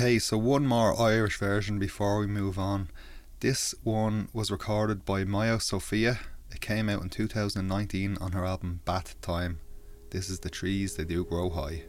Okay, 0.00 0.18
so 0.18 0.38
one 0.38 0.66
more 0.66 0.98
Irish 0.98 1.36
version 1.36 1.78
before 1.78 2.20
we 2.20 2.26
move 2.26 2.58
on. 2.58 2.88
This 3.40 3.74
one 3.84 4.30
was 4.32 4.50
recorded 4.50 5.04
by 5.04 5.24
Maija 5.24 5.60
Sofia. 5.60 6.20
It 6.50 6.62
came 6.62 6.88
out 6.88 7.02
in 7.02 7.10
2019 7.10 8.16
on 8.18 8.32
her 8.32 8.46
album 8.46 8.80
Bath 8.86 9.20
Time. 9.20 9.60
This 10.08 10.30
is 10.30 10.40
The 10.40 10.48
Trees 10.48 10.96
They 10.96 11.04
Do 11.04 11.22
Grow 11.26 11.50
High. 11.50 11.82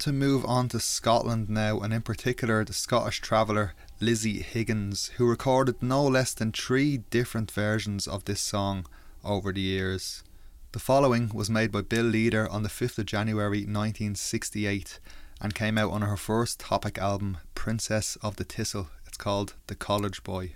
to 0.00 0.12
move 0.12 0.44
on 0.46 0.68
to 0.70 0.80
Scotland 0.80 1.50
now, 1.50 1.78
and 1.80 1.92
in 1.92 2.00
particular 2.00 2.64
the 2.64 2.72
Scottish 2.72 3.20
traveller 3.20 3.74
Lizzie 4.00 4.40
Higgins, 4.40 5.08
who 5.16 5.28
recorded 5.28 5.82
no 5.82 6.02
less 6.04 6.32
than 6.32 6.52
three 6.52 6.96
different 6.96 7.50
versions 7.50 8.08
of 8.08 8.24
this 8.24 8.40
song 8.40 8.86
over 9.22 9.52
the 9.52 9.60
years. 9.60 10.24
The 10.72 10.78
following 10.78 11.30
was 11.34 11.50
made 11.50 11.70
by 11.70 11.82
Bill 11.82 12.06
Leader 12.06 12.48
on 12.48 12.62
the 12.62 12.70
5th 12.70 12.98
of 12.98 13.04
January 13.06 13.58
1968 13.58 15.00
and 15.38 15.54
came 15.54 15.76
out 15.76 15.92
on 15.92 16.00
her 16.00 16.16
first 16.16 16.60
topic 16.60 16.96
album, 16.96 17.36
Princess 17.54 18.16
of 18.22 18.36
the 18.36 18.44
Thistle. 18.44 18.88
It's 19.06 19.18
called 19.18 19.54
The 19.66 19.74
College 19.74 20.22
Boy. 20.22 20.54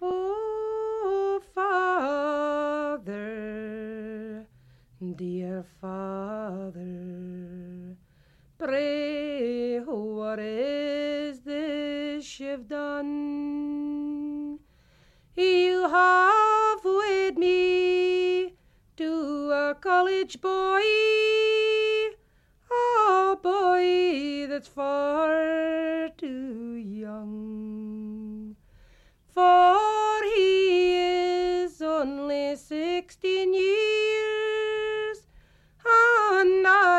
Oh, 0.00 1.42
Father, 1.54 3.06
dear 5.14 5.66
Father 5.78 6.82
pray 8.64 9.80
what 9.80 10.38
is 10.38 11.40
this 11.40 12.38
you've 12.38 12.68
done? 12.68 14.60
You 15.34 15.88
have 15.88 16.84
with 16.84 17.36
me 17.38 18.54
to 18.98 19.50
a 19.50 19.74
college 19.80 20.40
boy, 20.40 20.82
a 22.70 23.36
boy 23.42 24.46
that's 24.48 24.68
far 24.68 26.08
too 26.16 26.76
young. 26.76 28.54
For 29.34 30.22
he 30.36 30.94
is 31.64 31.82
only 31.82 32.54
sixteen 32.54 33.54
years, 33.54 34.31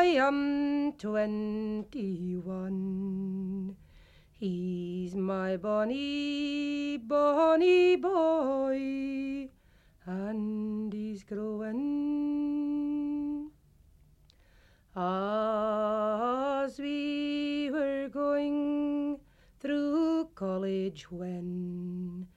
I 0.03 0.07
am 0.19 0.91
twenty 0.97 2.35
one. 2.35 3.77
He's 4.33 5.15
my 5.15 5.55
bonny, 5.55 6.97
bonny 6.97 7.95
boy, 7.95 9.47
and 10.05 10.91
he's 10.91 11.23
growing. 11.23 11.79
As 14.93 16.77
we 16.77 17.69
were 17.71 18.09
going 18.09 19.21
through 19.61 20.31
college 20.35 21.09
when 21.09 22.27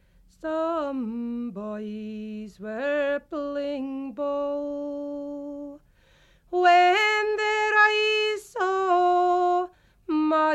some 0.40 1.50
boys 1.50 2.60
were 2.60 3.20
playing 3.28 4.12
ball. 4.12 5.45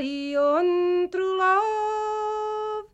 My 0.01 0.33
own 0.35 1.11
true 1.11 1.37
love, 1.37 2.85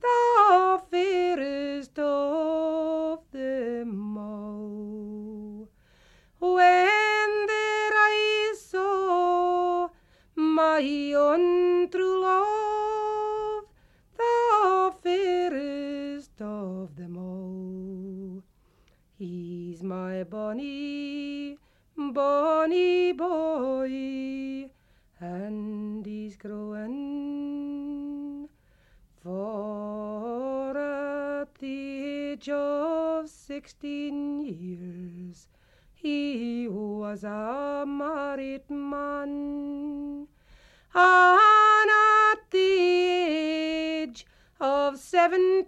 the 0.00 0.82
fairest 0.90 1.96
of 1.96 3.20
them 3.30 4.18
all. 4.18 5.68
When 6.40 7.46
there 7.52 7.94
I 7.94 8.54
saw 8.58 9.90
my 10.34 10.80
true 11.92 12.20
love, 12.20 13.64
the 14.16 14.92
fairest 15.04 16.42
of 16.42 16.96
them 16.96 17.16
all. 17.16 18.42
He's 19.16 19.84
my 19.84 20.24
bonny, 20.24 21.58
bonny 21.96 23.12
boy, 23.12 24.68
and 25.20 25.75
he's. 26.50 28.48
For 29.22 30.76
at 30.76 31.54
the 31.56 32.32
age 32.32 32.48
of 32.48 33.28
sixteen 33.28 34.40
years, 34.44 35.48
he 35.94 36.68
was 36.68 37.24
a 37.24 37.84
married 37.86 38.70
man. 38.70 40.28
And 40.94 41.90
at 41.90 42.50
the 42.50 42.58
age 42.58 44.26
of 44.60 44.98
seventeen, 44.98 45.66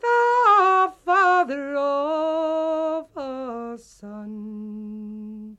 the 0.00 0.92
father 1.04 1.76
of 1.76 3.16
a 3.16 3.78
son. 3.78 5.56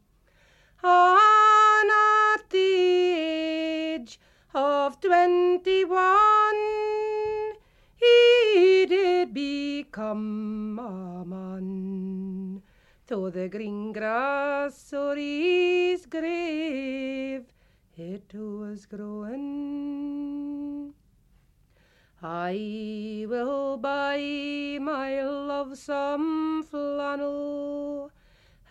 Twenty-one, 5.95 7.55
he 7.95 8.85
did 8.85 9.33
become 9.33 10.77
a 10.79 11.23
man. 11.25 12.61
To 13.07 13.31
the 13.31 13.47
green 13.47 13.93
grass 13.93 14.93
or 14.93 15.15
his 15.15 16.05
grave, 16.07 17.45
it 17.95 18.33
was 18.33 18.85
growing. 18.87 20.93
I 22.21 23.25
will 23.29 23.77
buy 23.77 24.77
my 24.81 25.21
love 25.21 25.77
some 25.77 26.63
flannel, 26.63 28.11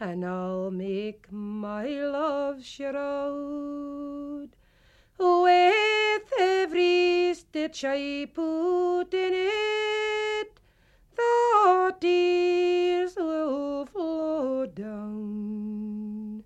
and 0.01 0.27
I'll 0.27 0.73
make 0.73 1.31
my 1.31 1.87
love 1.87 2.65
shroud. 2.65 4.49
With 5.25 6.29
every 6.39 7.33
stitch 7.33 7.83
I 7.87 8.29
put 8.35 9.15
in 9.15 9.33
it, 9.33 10.61
the 11.17 11.97
tears 11.99 13.17
will 13.17 13.87
flow 13.87 14.67
down. 14.67 16.45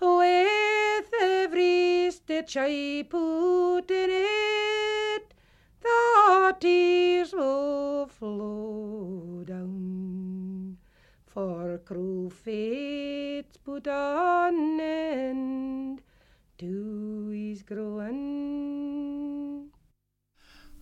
With 0.00 1.10
every 1.20 2.10
stitch 2.10 2.56
I 2.56 3.04
put 3.10 3.90
in 3.90 4.10
it, 4.10 5.34
the 5.82 6.56
tears 6.58 7.34
will 7.34 8.06
flow 8.06 9.44
down. 9.46 10.78
For 11.26 11.76
cruel 11.84 12.30
fate's 12.30 13.58
put 13.58 13.86
an 13.86 14.80
end 14.80 16.00
to 16.58 17.28
his 17.28 17.62
growing. 17.62 18.18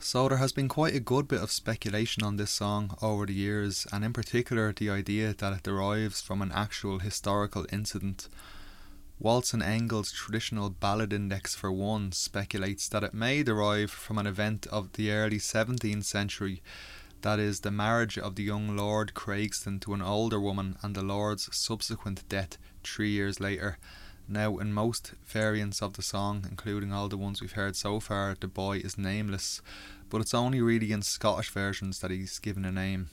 So 0.06 0.28
there 0.28 0.38
has 0.38 0.52
been 0.52 0.68
quite 0.68 0.94
a 0.94 1.00
good 1.00 1.26
bit 1.26 1.42
of 1.42 1.50
speculation 1.50 2.22
on 2.22 2.36
this 2.36 2.52
song 2.52 2.96
over 3.02 3.26
the 3.26 3.34
years, 3.34 3.88
and 3.92 4.04
in 4.04 4.12
particular 4.12 4.72
the 4.72 4.88
idea 4.88 5.34
that 5.34 5.52
it 5.52 5.64
derives 5.64 6.20
from 6.20 6.40
an 6.42 6.52
actual 6.52 7.00
historical 7.00 7.66
incident. 7.72 8.28
Waltz 9.18 9.52
and 9.52 9.64
Engle's 9.64 10.12
traditional 10.12 10.70
ballad 10.70 11.12
index 11.12 11.56
for 11.56 11.72
one 11.72 12.12
speculates 12.12 12.86
that 12.90 13.02
it 13.02 13.14
may 13.14 13.42
derive 13.42 13.90
from 13.90 14.18
an 14.18 14.28
event 14.28 14.68
of 14.68 14.92
the 14.92 15.10
early 15.10 15.38
17th 15.38 16.04
century, 16.04 16.62
that 17.22 17.40
is, 17.40 17.60
the 17.60 17.72
marriage 17.72 18.16
of 18.16 18.36
the 18.36 18.44
young 18.44 18.76
Lord 18.76 19.12
Craigston 19.12 19.80
to 19.80 19.92
an 19.92 20.02
older 20.02 20.38
woman 20.38 20.76
and 20.82 20.94
the 20.94 21.02
Lord's 21.02 21.48
subsequent 21.50 22.28
death 22.28 22.58
three 22.84 23.10
years 23.10 23.40
later. 23.40 23.76
Now, 24.28 24.58
in 24.58 24.72
most 24.72 25.12
variants 25.24 25.80
of 25.80 25.92
the 25.92 26.02
song, 26.02 26.46
including 26.50 26.92
all 26.92 27.08
the 27.08 27.16
ones 27.16 27.40
we've 27.40 27.52
heard 27.52 27.76
so 27.76 28.00
far, 28.00 28.36
the 28.38 28.48
boy 28.48 28.78
is 28.78 28.98
nameless, 28.98 29.62
but 30.10 30.20
it's 30.20 30.34
only 30.34 30.60
really 30.60 30.90
in 30.90 31.02
Scottish 31.02 31.50
versions 31.50 32.00
that 32.00 32.10
he's 32.10 32.40
given 32.40 32.64
a 32.64 32.72
name. 32.72 33.08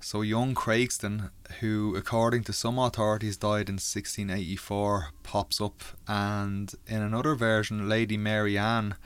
So, 0.00 0.22
young 0.22 0.56
Craigston, 0.56 1.30
who 1.60 1.94
according 1.94 2.42
to 2.44 2.52
some 2.52 2.76
authorities 2.76 3.36
died 3.36 3.68
in 3.68 3.74
1684, 3.76 5.10
pops 5.22 5.60
up, 5.60 5.80
and 6.08 6.74
in 6.88 7.02
another 7.02 7.36
version, 7.36 7.88
Lady 7.88 8.16
Mary 8.16 8.58
Ann, 8.58 8.96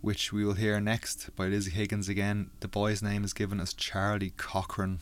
which 0.00 0.32
we 0.32 0.44
will 0.44 0.54
hear 0.54 0.80
next 0.80 1.30
by 1.36 1.46
Lizzie 1.46 1.70
Higgins 1.70 2.08
again, 2.08 2.50
the 2.58 2.66
boy's 2.66 3.04
name 3.04 3.22
is 3.22 3.32
given 3.32 3.60
as 3.60 3.72
Charlie 3.72 4.32
Cochrane. 4.36 4.98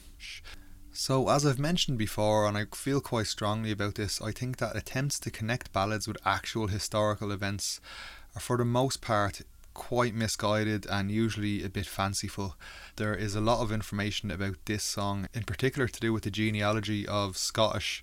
So, 0.92 1.28
as 1.28 1.46
I've 1.46 1.58
mentioned 1.58 1.98
before, 1.98 2.46
and 2.46 2.58
I 2.58 2.66
feel 2.74 3.00
quite 3.00 3.28
strongly 3.28 3.70
about 3.70 3.94
this, 3.94 4.20
I 4.20 4.32
think 4.32 4.56
that 4.56 4.76
attempts 4.76 5.20
to 5.20 5.30
connect 5.30 5.72
ballads 5.72 6.08
with 6.08 6.18
actual 6.26 6.66
historical 6.66 7.30
events 7.30 7.80
are, 8.34 8.40
for 8.40 8.56
the 8.56 8.64
most 8.64 9.00
part, 9.00 9.42
quite 9.72 10.14
misguided 10.14 10.86
and 10.86 11.10
usually 11.10 11.62
a 11.62 11.68
bit 11.68 11.86
fanciful. 11.86 12.56
There 12.96 13.14
is 13.14 13.36
a 13.36 13.40
lot 13.40 13.62
of 13.62 13.70
information 13.70 14.32
about 14.32 14.56
this 14.64 14.82
song, 14.82 15.28
in 15.32 15.44
particular 15.44 15.86
to 15.86 16.00
do 16.00 16.12
with 16.12 16.24
the 16.24 16.30
genealogy 16.30 17.06
of 17.06 17.36
Scottish, 17.36 18.02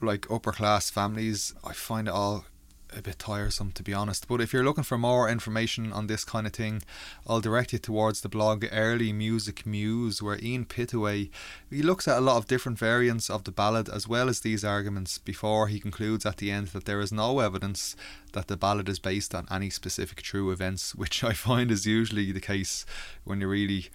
like 0.00 0.30
upper 0.30 0.52
class 0.52 0.90
families. 0.90 1.54
I 1.64 1.72
find 1.72 2.06
it 2.06 2.14
all 2.14 2.44
a 2.94 3.02
bit 3.02 3.18
tiresome 3.18 3.72
to 3.72 3.82
be 3.82 3.94
honest. 3.94 4.28
But 4.28 4.40
if 4.40 4.52
you're 4.52 4.64
looking 4.64 4.84
for 4.84 4.98
more 4.98 5.28
information 5.28 5.92
on 5.92 6.06
this 6.06 6.24
kind 6.24 6.46
of 6.46 6.52
thing, 6.52 6.82
I'll 7.26 7.40
direct 7.40 7.72
you 7.72 7.78
towards 7.78 8.20
the 8.20 8.28
blog 8.28 8.64
Early 8.70 9.12
Music 9.12 9.66
Muse, 9.66 10.22
where 10.22 10.38
Ian 10.42 10.66
Pittaway 10.66 11.30
he 11.70 11.82
looks 11.82 12.06
at 12.06 12.18
a 12.18 12.20
lot 12.20 12.36
of 12.36 12.46
different 12.46 12.78
variants 12.78 13.30
of 13.30 13.44
the 13.44 13.52
ballad 13.52 13.88
as 13.88 14.06
well 14.06 14.28
as 14.28 14.40
these 14.40 14.64
arguments 14.64 15.18
before 15.18 15.68
he 15.68 15.80
concludes 15.80 16.26
at 16.26 16.38
the 16.38 16.50
end 16.50 16.68
that 16.68 16.84
there 16.84 17.00
is 17.00 17.12
no 17.12 17.40
evidence 17.40 17.96
that 18.32 18.48
the 18.48 18.56
ballad 18.56 18.88
is 18.88 18.98
based 18.98 19.34
on 19.34 19.46
any 19.50 19.70
specific 19.70 20.22
true 20.22 20.50
events, 20.50 20.94
which 20.94 21.24
I 21.24 21.32
find 21.32 21.70
is 21.70 21.86
usually 21.86 22.32
the 22.32 22.40
case 22.40 22.84
when 23.24 23.40
you 23.40 23.48
really 23.48 23.86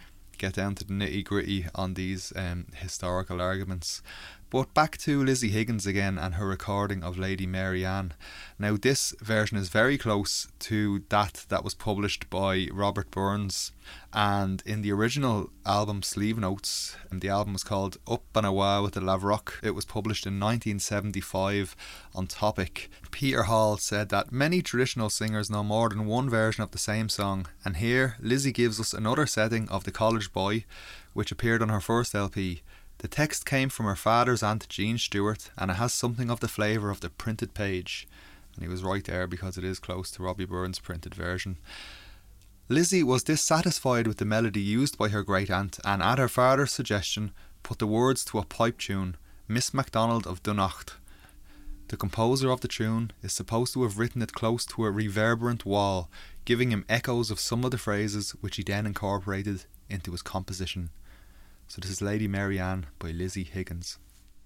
get 0.41 0.55
down 0.55 0.73
to 0.73 0.83
the 0.83 0.93
nitty 0.93 1.23
gritty 1.23 1.67
on 1.75 1.93
these 1.93 2.33
um, 2.35 2.65
historical 2.73 3.39
arguments. 3.39 4.01
But 4.51 4.73
back 4.73 4.97
to 4.97 5.23
Lizzie 5.23 5.47
Higgins 5.47 5.85
again 5.85 6.17
and 6.17 6.33
her 6.35 6.45
recording 6.45 7.03
of 7.03 7.17
Lady 7.17 7.47
Mary 7.47 7.85
Ann. 7.85 8.11
Now, 8.59 8.75
this 8.75 9.15
version 9.21 9.57
is 9.57 9.69
very 9.69 9.97
close 9.97 10.49
to 10.59 11.03
that 11.07 11.45
that 11.47 11.63
was 11.63 11.73
published 11.73 12.29
by 12.29 12.67
Robert 12.73 13.09
Burns. 13.11 13.71
And 14.11 14.61
in 14.65 14.81
the 14.81 14.91
original 14.91 15.51
album 15.65 16.03
sleeve 16.03 16.37
notes, 16.37 16.97
and 17.09 17.21
the 17.21 17.29
album 17.29 17.53
was 17.53 17.63
called 17.63 17.95
Up 18.05 18.25
and 18.35 18.45
Away 18.45 18.81
with 18.81 18.95
the 18.95 18.99
Lavrock. 18.99 19.53
It 19.63 19.71
was 19.71 19.85
published 19.85 20.25
in 20.25 20.37
1975 20.37 21.73
on 22.13 22.27
Topic. 22.27 22.89
Peter 23.09 23.43
Hall 23.43 23.77
said 23.77 24.09
that 24.09 24.33
many 24.33 24.61
traditional 24.61 25.09
singers 25.09 25.49
know 25.49 25.63
more 25.63 25.87
than 25.87 26.05
one 26.05 26.29
version 26.29 26.61
of 26.61 26.71
the 26.71 26.77
same 26.77 27.07
song, 27.07 27.47
and 27.63 27.77
here 27.77 28.17
Lizzie 28.19 28.51
gives 28.51 28.81
us 28.81 28.93
another 28.93 29.25
setting 29.25 29.69
of 29.69 29.85
The 29.85 29.91
College 29.91 30.33
Boy, 30.33 30.65
which 31.13 31.31
appeared 31.31 31.61
on 31.61 31.69
her 31.69 31.79
first 31.79 32.13
LP. 32.13 32.63
The 33.01 33.07
text 33.07 33.47
came 33.47 33.69
from 33.69 33.87
her 33.87 33.95
father's 33.95 34.43
aunt 34.43 34.69
Jean 34.69 34.99
Stewart, 34.99 35.49
and 35.57 35.71
it 35.71 35.77
has 35.77 35.91
something 35.91 36.29
of 36.29 36.39
the 36.39 36.47
flavour 36.47 36.91
of 36.91 36.99
the 36.99 37.09
printed 37.09 37.55
page. 37.55 38.07
And 38.53 38.61
he 38.61 38.69
was 38.69 38.83
right 38.83 39.03
there 39.03 39.25
because 39.25 39.57
it 39.57 39.63
is 39.63 39.79
close 39.79 40.11
to 40.11 40.21
Robbie 40.21 40.45
Burns' 40.45 40.77
printed 40.77 41.15
version. 41.15 41.57
Lizzie 42.69 43.01
was 43.01 43.23
dissatisfied 43.23 44.05
with 44.05 44.17
the 44.17 44.25
melody 44.25 44.61
used 44.61 44.99
by 44.99 45.09
her 45.09 45.23
great 45.23 45.49
aunt, 45.49 45.79
and 45.83 46.03
at 46.03 46.19
her 46.19 46.27
father's 46.27 46.73
suggestion, 46.73 47.31
put 47.63 47.79
the 47.79 47.87
words 47.87 48.23
to 48.25 48.37
a 48.37 48.45
pipe 48.45 48.77
tune, 48.77 49.17
Miss 49.47 49.73
MacDonald 49.73 50.27
of 50.27 50.43
Dunacht. 50.43 50.97
The 51.87 51.97
composer 51.97 52.51
of 52.51 52.61
the 52.61 52.67
tune 52.67 53.13
is 53.23 53.33
supposed 53.33 53.73
to 53.73 53.81
have 53.81 53.97
written 53.97 54.21
it 54.21 54.33
close 54.33 54.63
to 54.67 54.85
a 54.85 54.91
reverberant 54.91 55.65
wall, 55.65 56.07
giving 56.45 56.69
him 56.69 56.85
echoes 56.87 57.31
of 57.31 57.39
some 57.39 57.65
of 57.65 57.71
the 57.71 57.79
phrases 57.79 58.35
which 58.41 58.57
he 58.57 58.63
then 58.63 58.85
incorporated 58.85 59.65
into 59.89 60.11
his 60.11 60.21
composition. 60.21 60.91
So 61.71 61.79
this 61.79 61.91
is 61.91 62.01
Lady 62.01 62.27
Mary 62.27 62.59
Ann 62.59 62.87
by 62.99 63.11
Lizzie 63.11 63.45
Higgins. 63.45 63.97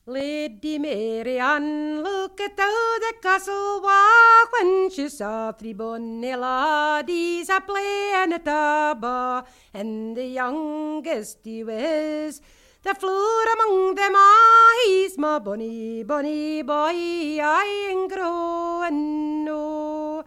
Lady 0.06 0.78
Mary 0.78 1.40
Ann 1.40 2.04
looked 2.04 2.40
out 2.40 3.00
the 3.02 3.14
castle 3.20 3.82
walk 3.82 4.52
when 4.54 4.92
she 4.92 5.10
saw 5.10 5.52
three 5.52 5.74
bonny 5.74 6.36
laddies 6.36 7.50
a 7.50 7.62
playing 7.62 8.32
at 8.32 8.48
a 8.48 8.94
bar, 8.94 9.44
and 9.74 10.16
the 10.16 10.28
youngest 10.28 11.40
he 11.44 11.64
was. 11.64 12.42
The 12.84 12.94
floor 12.94 13.46
among 13.56 13.96
them 13.96 14.14
ah, 14.16 14.84
he's 14.86 15.18
my 15.18 15.40
bonny, 15.40 16.04
bonny 16.04 16.62
boy, 16.62 17.42
I 17.42 17.90
am 17.90 18.08
growing 18.08 19.46
no. 19.46 20.24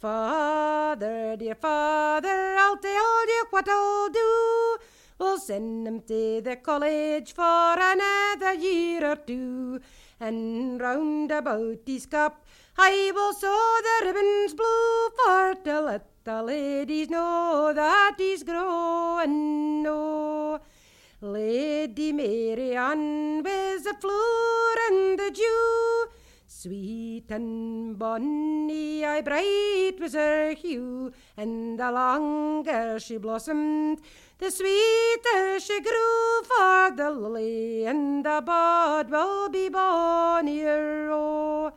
Father, 0.00 1.36
dear 1.36 1.54
father, 1.54 2.56
I'll 2.58 2.78
tell 2.78 3.26
you 3.28 3.44
what 3.50 3.68
I'll 3.68 4.08
do. 4.08 4.78
We'll 5.18 5.38
send 5.38 5.86
him 5.86 6.00
to 6.08 6.40
the 6.40 6.56
college 6.56 7.32
for 7.32 7.76
another 7.78 8.54
year 8.54 9.12
or 9.12 9.16
two. 9.16 9.80
And 10.18 10.80
round 10.80 11.30
about 11.30 11.78
his 11.86 12.06
cup, 12.06 12.44
I 12.76 13.12
will 13.14 13.32
sew 13.32 13.78
the 13.82 14.06
ribbons 14.06 14.54
blue 14.54 15.10
for 15.10 15.54
to 15.64 15.80
let 15.80 16.06
the 16.24 16.42
ladies 16.42 17.10
know 17.10 17.72
that 17.74 18.14
he's 18.18 18.42
growing 18.42 19.82
no. 19.82 20.60
Lady 21.20 22.12
Mary 22.12 22.76
Ann 22.76 23.42
was 23.42 23.84
the 23.84 23.94
floor 23.94 24.74
and 24.88 25.18
the 25.18 25.30
dew. 25.30 26.06
Sweet 26.64 27.26
and 27.28 27.98
bonny, 27.98 29.04
aye 29.04 29.20
bright 29.20 30.00
was 30.00 30.14
her 30.14 30.54
hue, 30.54 31.12
and 31.36 31.78
the 31.78 31.92
longer 31.92 32.98
she 32.98 33.18
blossomed, 33.18 34.00
the 34.38 34.50
sweeter 34.50 35.60
she 35.60 35.78
grew. 35.82 36.42
For 36.44 36.90
the 36.96 37.10
lily 37.10 37.84
and 37.84 38.24
the 38.24 38.40
bud 38.42 39.10
will 39.10 39.50
be 39.50 39.68
bonnier. 39.68 41.10
Oh, 41.12 41.72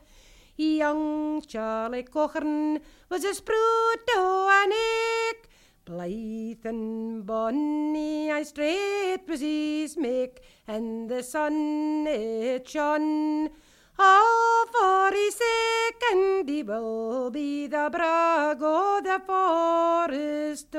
young 0.56 1.42
Charlie 1.42 2.04
Cochran 2.04 2.80
was 3.10 3.24
a 3.24 3.34
sprout 3.34 4.06
to 4.06 4.48
an 4.50 4.72
egg. 4.72 5.50
Blithe 5.84 6.64
and 6.64 7.26
bonny, 7.26 8.32
I 8.32 8.42
straight 8.42 9.28
was 9.28 9.40
his 9.40 9.98
make, 9.98 10.40
and 10.66 11.10
the 11.10 11.22
sun 11.22 12.06
it 12.06 12.66
shone. 12.66 13.50
All 13.98 14.66
for 14.66 15.10
his 15.10 15.34
sake, 15.34 16.02
and 16.12 16.48
he 16.48 16.62
will 16.62 17.30
be 17.30 17.66
the 17.66 17.88
brag 17.90 18.58
o' 18.62 19.00
the 19.02 19.20
forest. 19.26 20.76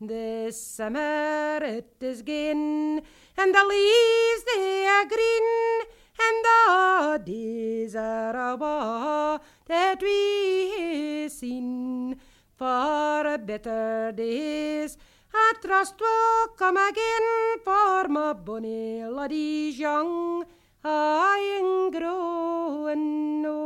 This 0.00 0.60
summer 0.60 1.58
it 1.62 1.96
is 2.00 2.22
gin, 2.22 3.02
and 3.36 3.54
the 3.54 3.64
leaves 3.64 4.44
they 4.44 4.86
are 4.86 5.04
green, 5.04 5.48
and 6.26 6.44
the 6.44 7.22
days 7.24 7.94
are 7.94 8.36
awa 8.36 9.40
that 9.66 10.00
we 10.02 10.72
hae 10.76 11.28
seen. 11.28 12.18
For 12.56 13.36
better 13.38 14.12
days, 14.16 14.96
I 15.34 15.52
trust 15.62 16.00
will 16.00 16.48
come 16.56 16.78
again 16.78 17.58
for 17.64 18.08
my 18.08 18.32
bonny 18.32 19.04
laddies 19.04 19.78
young. 19.78 20.44
I 20.88 21.58
am 21.58 21.90
growing 21.90 23.42
no. 23.42 23.65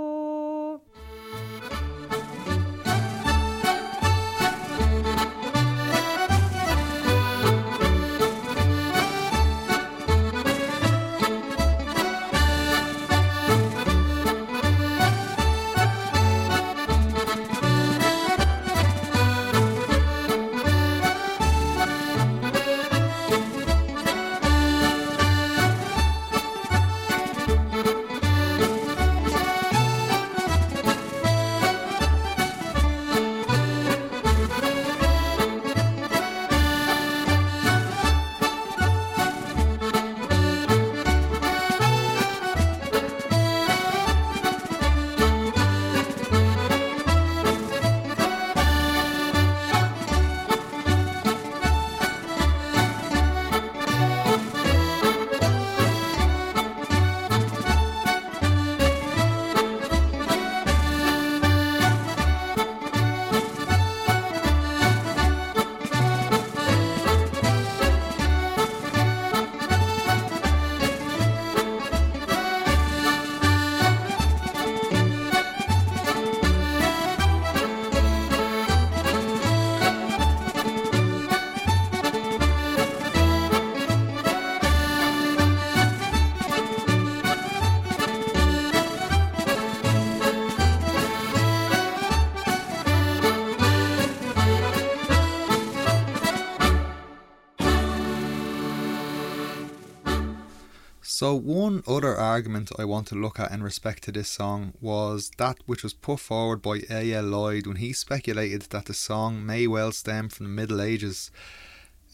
So, 101.21 101.35
one 101.35 101.83
other 101.87 102.17
argument 102.17 102.73
I 102.79 102.87
want 102.87 103.07
to 103.09 103.15
look 103.15 103.39
at 103.39 103.53
in 103.53 103.63
respect 103.63 104.05
to 104.05 104.11
this 104.11 104.31
song 104.31 104.73
was 104.81 105.31
that 105.37 105.59
which 105.67 105.83
was 105.83 105.93
put 105.93 106.19
forward 106.19 106.63
by 106.63 106.81
A.L. 106.89 107.25
Lloyd 107.25 107.67
when 107.67 107.77
he 107.77 107.93
speculated 107.93 108.63
that 108.71 108.87
the 108.87 108.95
song 108.95 109.45
may 109.45 109.67
well 109.67 109.93
stem 109.93 110.31
from 110.31 110.47
the 110.47 110.51
Middle 110.51 110.81
Ages. 110.81 111.31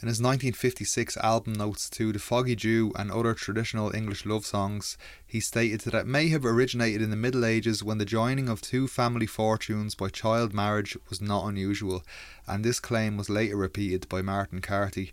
In 0.03 0.09
his 0.09 0.21
1956 0.21 1.17
album 1.19 1.53
notes 1.53 1.89
to 1.91 2.13
The 2.13 2.19
Foggy 2.19 2.57
Dew 2.57 2.93
and 2.97 3.13
other 3.13 3.33
traditional 3.35 3.95
English 3.95 4.27
love 4.27 4.45
songs, 4.45 4.99
he 5.25 5.39
stated 5.39 5.83
that 5.83 5.95
it 5.95 6.09
may 6.09 6.27
have 6.31 6.45
originated 6.45 7.01
in 7.01 7.11
the 7.11 7.15
Middle 7.15 7.45
Ages 7.45 7.85
when 7.85 7.99
the 7.99 8.05
joining 8.05 8.49
of 8.49 8.61
two 8.61 8.89
family 8.89 9.27
fortunes 9.27 9.95
by 9.95 10.09
child 10.09 10.53
marriage 10.53 10.99
was 11.09 11.21
not 11.21 11.47
unusual, 11.47 12.03
and 12.49 12.65
this 12.65 12.81
claim 12.81 13.17
was 13.17 13.31
later 13.31 13.57
repeated 13.57 14.09
by 14.09 14.21
Martin 14.21 14.61
Carthy. 14.61 15.13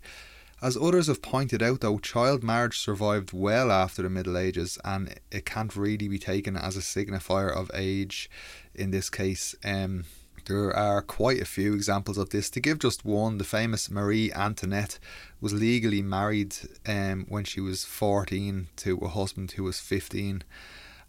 As 0.62 0.76
others 0.76 1.08
have 1.08 1.22
pointed 1.22 1.62
out, 1.62 1.80
though, 1.80 1.98
child 1.98 2.42
marriage 2.42 2.78
survived 2.78 3.32
well 3.32 3.70
after 3.70 4.02
the 4.02 4.10
Middle 4.10 4.38
Ages, 4.38 4.78
and 4.84 5.14
it 5.30 5.44
can't 5.44 5.76
really 5.76 6.08
be 6.08 6.18
taken 6.18 6.56
as 6.56 6.76
a 6.76 6.80
signifier 6.80 7.54
of 7.54 7.70
age 7.74 8.30
in 8.74 8.90
this 8.90 9.10
case. 9.10 9.54
Um, 9.64 10.04
there 10.46 10.74
are 10.76 11.00
quite 11.00 11.40
a 11.40 11.46
few 11.46 11.74
examples 11.74 12.18
of 12.18 12.30
this. 12.30 12.50
To 12.50 12.60
give 12.60 12.78
just 12.78 13.04
one, 13.04 13.38
the 13.38 13.44
famous 13.44 13.90
Marie 13.90 14.32
Antoinette 14.32 14.98
was 15.40 15.54
legally 15.54 16.02
married 16.02 16.54
um, 16.86 17.26
when 17.28 17.44
she 17.44 17.60
was 17.60 17.84
14 17.84 18.68
to 18.76 18.98
a 18.98 19.08
husband 19.08 19.52
who 19.52 19.64
was 19.64 19.80
15. 19.80 20.42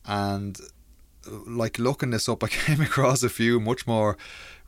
And 0.06 0.60
uh, 1.28 1.32
like 1.48 1.80
looking 1.80 2.12
this 2.12 2.30
up, 2.30 2.44
I 2.46 2.48
came 2.48 2.82
across 2.82 3.24
a 3.24 3.30
few 3.30 3.60
much 3.60 3.86
more 3.86 4.18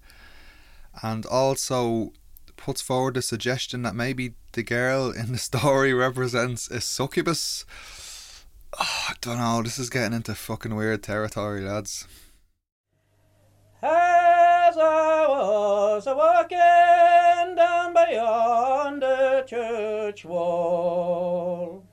and 1.04 1.26
also 1.26 2.14
puts 2.56 2.82
forward 2.82 3.14
the 3.14 3.22
suggestion 3.22 3.84
that 3.84 3.96
maybe 3.96 4.34
the 4.54 4.64
girl 4.64 5.12
in 5.12 5.32
the 5.32 5.38
story 5.50 5.94
represents 5.94 6.70
a 6.70 6.82
succubus. 6.82 7.66
Oh, 8.80 9.06
I 9.10 9.14
don't 9.22 9.38
know, 9.38 9.62
this 9.64 9.80
is 9.80 9.90
getting 9.90 10.14
into 10.14 10.36
fucking 10.36 10.76
weird 10.76 11.04
territory, 11.04 11.62
lads. 11.62 12.08
As 13.82 14.78
I 14.78 15.26
was 15.30 16.06
walking 16.06 17.56
down 17.56 17.94
beyond 17.94 19.02
the 19.02 19.46
church 19.48 20.26
wall, 20.26 21.89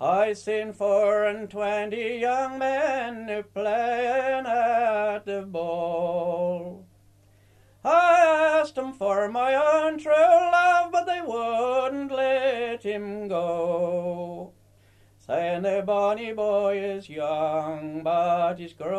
I 0.00 0.32
seen 0.32 0.72
four 0.74 1.24
and 1.24 1.50
twenty 1.50 2.18
young 2.18 2.60
men 2.60 3.42
playing 3.52 4.46
at 4.46 5.24
the 5.24 5.42
ball. 5.42 6.86
I 7.84 8.60
asked 8.60 8.78
'em 8.78 8.92
for 8.92 9.28
my 9.28 9.56
own 9.56 9.98
true 9.98 10.12
love, 10.12 10.92
but 10.92 11.06
they 11.06 11.20
wouldn't 11.20 12.12
let 12.12 12.84
him 12.84 13.26
go. 13.26 14.52
Saying 15.18 15.62
the 15.62 15.82
bonny 15.84 16.32
boy 16.32 16.78
is 16.78 17.08
young, 17.08 18.04
but 18.04 18.60
he's 18.60 18.74
growing. 18.74 18.96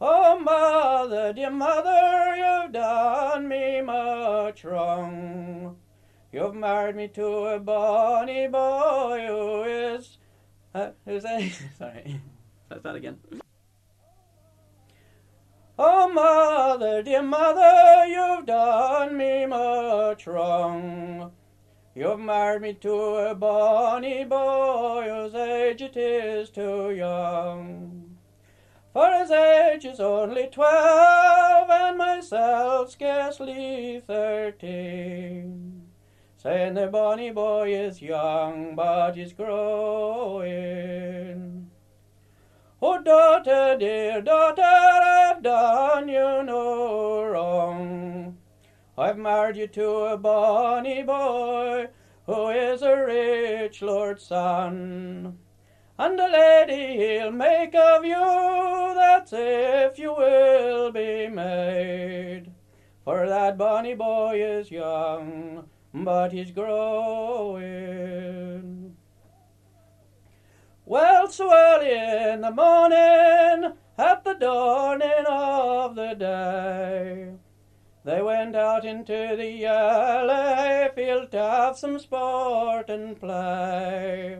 Oh, 0.00 0.38
mother, 0.38 1.34
dear 1.34 1.50
mother, 1.50 2.36
you've 2.36 2.72
done 2.72 3.48
me 3.48 3.82
much 3.82 4.64
wrong. 4.64 5.79
You've 6.32 6.54
married 6.54 6.94
me 6.94 7.08
to 7.08 7.26
a 7.26 7.58
bonny 7.58 8.46
boy 8.46 9.24
who 9.26 9.62
is. 9.64 10.18
Uh, 10.72 10.90
who's 11.04 11.24
that? 11.24 11.42
Sorry. 11.78 12.20
Start 12.78 12.96
again. 12.96 13.18
Oh, 15.76 16.08
mother, 16.08 17.02
dear 17.02 17.22
mother, 17.22 18.06
you've 18.06 18.46
done 18.46 19.16
me 19.16 19.46
much 19.46 20.26
wrong. 20.26 21.32
You've 21.96 22.20
married 22.20 22.62
me 22.62 22.74
to 22.74 22.92
a 22.92 23.34
bonny 23.34 24.24
boy 24.24 25.08
whose 25.08 25.34
age 25.34 25.82
it 25.82 25.96
is 25.96 26.50
too 26.50 26.92
young. 26.92 28.18
For 28.92 29.12
his 29.12 29.32
age 29.32 29.84
is 29.84 29.98
only 29.98 30.48
twelve, 30.52 31.70
and 31.70 31.98
myself 31.98 32.92
scarcely 32.92 34.00
thirteen. 34.06 35.79
Saying 36.42 36.72
the 36.72 36.86
bonny 36.86 37.30
boy 37.30 37.74
is 37.74 38.00
young, 38.00 38.74
but 38.74 39.14
he's 39.14 39.34
growing. 39.34 40.50
Oh, 42.80 43.02
daughter, 43.02 43.76
dear 43.78 44.22
daughter, 44.22 44.62
I've 44.62 45.42
done 45.42 46.08
you 46.08 46.42
no 46.42 47.24
wrong. 47.24 48.38
I've 48.96 49.18
married 49.18 49.58
you 49.58 49.66
to 49.66 49.90
a 49.90 50.16
bonny 50.16 51.02
boy 51.02 51.88
who 52.24 52.48
is 52.48 52.80
a 52.80 52.96
rich 52.96 53.82
lord's 53.82 54.22
son. 54.24 55.36
And 55.98 56.18
a 56.18 56.26
lady 56.26 56.96
he'll 56.96 57.32
make 57.32 57.74
of 57.74 58.02
you, 58.02 58.94
that's 58.94 59.34
if 59.34 59.98
you 59.98 60.14
will 60.14 60.90
be 60.90 61.28
made. 61.28 62.50
For 63.04 63.28
that 63.28 63.58
bonny 63.58 63.92
boy 63.92 64.42
is 64.42 64.70
young, 64.70 65.68
but 65.92 66.32
he's 66.32 66.50
growing. 66.50 67.90
Well, 70.84 71.28
so 71.28 71.52
early 71.52 71.92
in 71.92 72.40
the 72.40 72.50
morning, 72.50 73.74
at 73.96 74.24
the 74.24 74.34
dawning 74.34 75.26
of 75.28 75.94
the 75.94 76.14
day, 76.14 77.34
they 78.04 78.22
went 78.22 78.56
out 78.56 78.84
into 78.84 79.36
the 79.36 79.50
yellow 79.50 80.88
field 80.94 81.30
to 81.32 81.38
have 81.38 81.76
some 81.78 81.98
sport 81.98 82.88
and 82.88 83.20
play. 83.20 84.38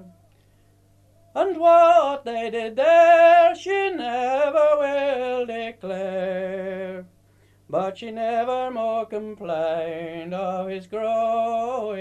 And 1.34 1.56
what 1.60 2.24
they 2.24 2.50
did 2.50 2.74
there, 2.76 3.54
she 3.54 3.90
never 3.90 4.76
will 4.78 5.46
declare. 5.46 7.06
But 7.70 7.98
she 7.98 8.10
never 8.10 8.68
more 8.72 9.06
complained 9.06 10.34
of 10.34 10.66
his 10.68 10.88
growing. 10.88 12.00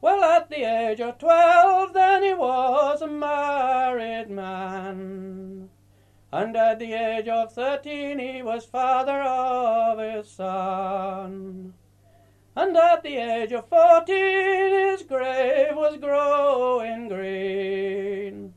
Well, 0.00 0.22
at 0.22 0.48
the 0.48 0.62
age 0.62 1.00
of 1.00 1.18
twelve, 1.18 1.92
then 1.92 2.22
he 2.22 2.34
was 2.34 3.02
a 3.02 3.08
married 3.08 4.30
man. 4.30 5.70
And 6.30 6.56
at 6.56 6.78
the 6.78 6.92
age 6.92 7.26
of 7.26 7.52
thirteen, 7.52 8.20
he 8.20 8.44
was 8.44 8.64
father 8.64 9.22
of 9.22 9.98
his 9.98 10.30
son. 10.30 11.74
And 12.54 12.76
at 12.76 13.02
the 13.02 13.16
age 13.16 13.50
of 13.50 13.68
fourteen, 13.68 14.90
his 14.90 15.02
grave 15.02 15.74
was 15.74 15.96
growing 15.96 17.08
green. 17.08 18.54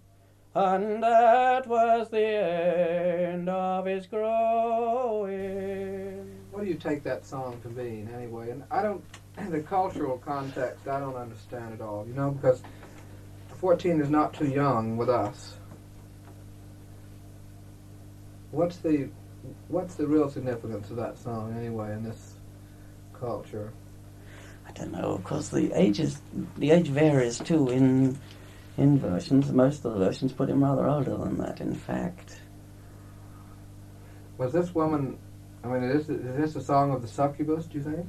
And 0.54 1.02
that 1.02 1.66
was 1.66 2.10
the 2.10 2.26
end 2.26 3.48
of 3.48 3.86
his 3.86 4.06
growing. 4.06 5.32
What 6.52 6.66
do 6.66 6.70
you 6.70 6.76
take 6.76 7.04
that 7.04 7.26
song 7.26 7.58
to 7.62 7.70
mean 7.70 8.10
anyway? 8.14 8.50
And 8.52 8.64
I 8.70 8.82
don't, 8.82 9.02
the 9.50 9.62
cultural 9.62 10.18
context, 10.18 10.90
I 10.90 11.00
don't 11.00 11.16
understand 11.16 11.74
at 11.74 11.80
all, 11.80 12.06
you 12.06 12.14
know, 12.14 12.32
because 12.32 12.62
14 13.60 14.02
is 14.02 14.10
not 14.10 14.34
too 14.34 14.48
young 14.48 14.98
with 14.98 15.08
us. 15.10 15.56
What's 18.52 18.76
the, 18.78 19.08
what's 19.70 19.96
the 19.96 20.06
real 20.06 20.30
significance 20.30 20.90
of 20.90 20.98
that 20.98 21.18
song 21.18 21.56
anyway 21.58 21.94
in 21.94 22.04
this 22.04 22.34
culture? 23.18 23.72
I 24.68 24.74
don't 24.74 24.92
know, 24.92 25.18
because 25.20 25.50
the 25.50 25.72
ages, 25.74 26.22
the 26.58 26.72
age 26.72 26.90
varies 26.90 27.40
too 27.40 27.70
in 27.70 28.20
in 28.78 29.00
versions. 29.00 29.52
Most 29.52 29.86
of 29.86 29.94
the 29.94 30.00
versions 30.00 30.32
put 30.34 30.50
him 30.50 30.64
rather 30.64 30.88
older 30.88 31.18
than 31.18 31.38
that, 31.38 31.62
in 31.62 31.74
fact. 31.74 32.42
Was 34.38 34.54
this 34.54 34.74
woman? 34.74 35.18
I 35.64 35.68
mean, 35.68 35.84
is 35.84 36.08
this, 36.08 36.18
is 36.18 36.38
this 36.38 36.56
a 36.56 36.62
song 36.64 36.92
of 36.92 37.02
the 37.02 37.08
succubus? 37.08 37.66
Do 37.66 37.78
you 37.78 37.84
think? 37.84 38.08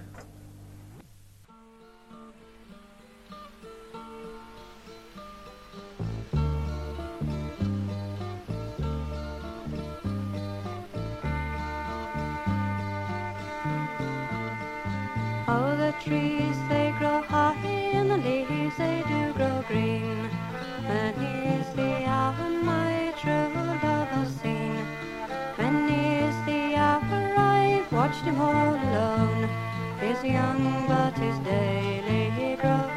Young 30.25 30.87
but 30.87 31.19
he's 31.19 31.37
daily 31.41 32.55
growing. 32.55 32.93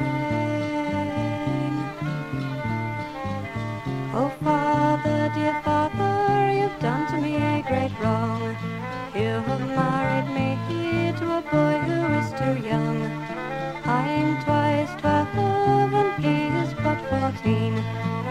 Oh, 4.14 4.30
father, 4.44 5.32
dear 5.34 5.60
father, 5.64 6.52
you've 6.52 6.78
done 6.78 7.10
to 7.10 7.20
me 7.20 7.34
a 7.34 7.64
great 7.66 7.90
wrong. 8.00 8.56
You 9.12 9.42
have 9.42 9.60
married 9.60 10.28
me 10.38 10.56
here 10.68 11.12
to 11.14 11.38
a 11.38 11.42
boy 11.50 11.78
who 11.88 11.98
is 12.14 12.30
too 12.38 12.56
young. 12.64 13.02
I'm 13.84 14.40
twice 14.44 14.94
twelve 15.00 15.92
and 15.94 16.24
he 16.24 16.46
is 16.62 16.74
but 16.74 17.00
fourteen. 17.10 17.74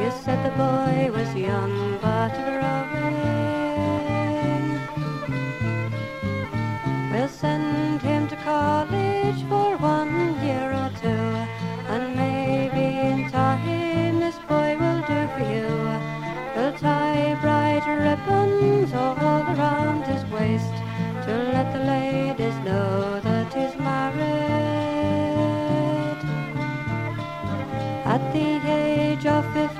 You 0.01 0.09
said 0.23 0.39
the 0.45 0.55
boy 0.55 1.11
was 1.11 1.35
young 1.35 1.99
but 2.01 2.31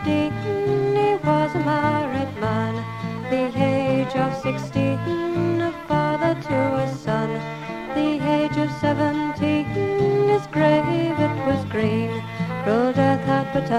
fifteen, 0.05 0.95
he 0.95 1.15
was 1.25 1.55
a 1.55 1.59
married 1.59 2.33
man. 2.39 2.75
The 3.29 3.45
age 3.57 4.15
of 4.15 4.31
sixteen, 4.41 5.61
a 5.61 5.71
father 5.87 6.35
to 6.47 6.59
a 6.83 6.87
son. 6.95 7.29
The 7.95 8.09
age 8.37 8.57
of 8.57 8.69
seventeen, 8.79 9.65
his 10.29 10.45
grave 10.47 11.19
it 11.27 11.35
was 11.47 11.65
green. 11.65 12.11
Cruel 12.63 12.93
death 12.93 13.23
had 13.25 13.51
put 13.51 13.71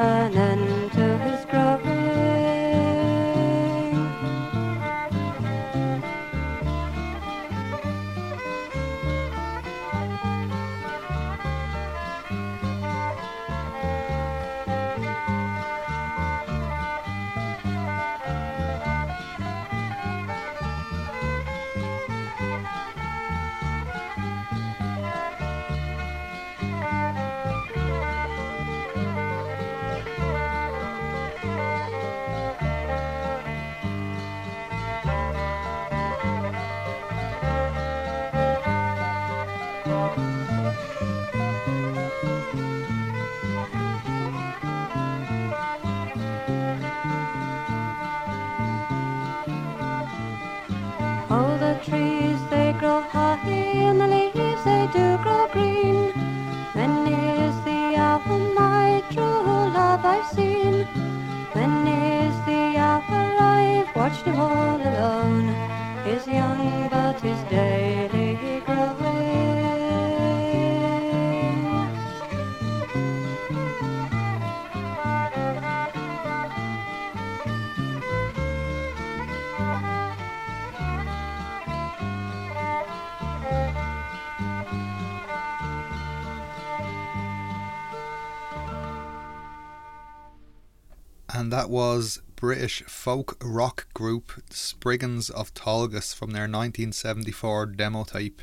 was 91.97 92.20
British 92.34 92.82
folk 92.82 93.42
rock 93.42 93.86
group 93.94 94.30
Spriguns 94.51 95.30
of 95.30 95.55
Tolgus 95.55 96.14
from 96.14 96.32
their 96.32 96.42
1974 96.42 97.64
demo 97.64 98.05
tape. 98.05 98.42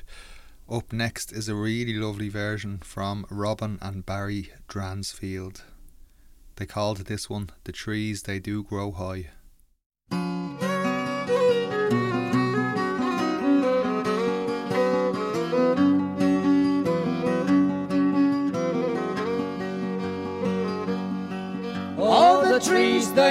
Up 0.67 0.91
next 0.91 1.31
is 1.31 1.47
a 1.47 1.53
really 1.53 1.93
lovely 1.93 2.29
version 2.29 2.79
from 2.79 3.27
Robin 3.29 3.77
and 3.79 4.07
Barry 4.07 4.51
Dransfield. 4.67 5.61
They 6.55 6.65
called 6.65 7.05
this 7.05 7.29
one 7.29 7.51
The 7.65 7.71
Trees 7.71 8.23
They 8.23 8.39
Do 8.39 8.63
Grow 8.63 8.91
High. 8.91 9.29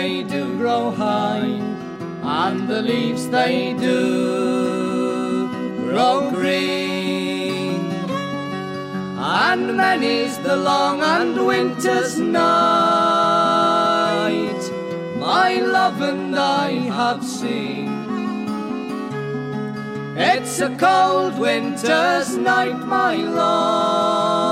They 0.03 0.15
do 0.25 0.43
grow 0.59 0.91
high, 0.91 1.55
and 2.45 2.69
the 2.69 2.83
leaves 2.83 3.29
they 3.29 3.73
do 3.75 5.49
grow 5.85 6.17
green. 6.39 7.83
And 9.45 9.77
many's 9.77 10.35
the 10.39 10.57
long 10.57 10.97
and 11.03 11.47
winter's 11.47 12.15
night, 12.19 12.43
my 15.29 15.51
love 15.77 16.01
and 16.11 16.35
I 16.37 16.69
have 17.01 17.23
seen. 17.23 17.89
It's 20.33 20.59
a 20.69 20.71
cold 20.89 21.35
winter's 21.39 22.37
night, 22.37 22.81
my 22.99 23.15
love. 23.45 24.51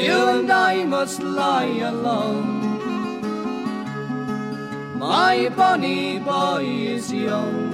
You 0.00 0.18
and 0.36 0.50
I 0.52 0.84
must 0.84 1.22
lie 1.22 1.76
alone. 1.94 2.49
My 5.10 5.48
bonny 5.48 6.20
boy 6.20 6.62
is 6.62 7.12
young, 7.12 7.72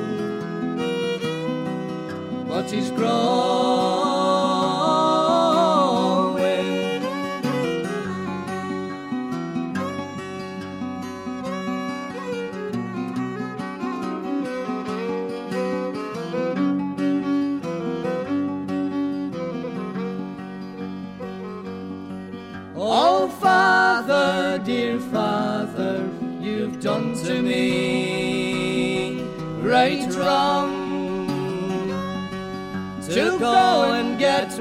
but 2.49 2.71
he's 2.71 2.91
growing. 2.91 4.16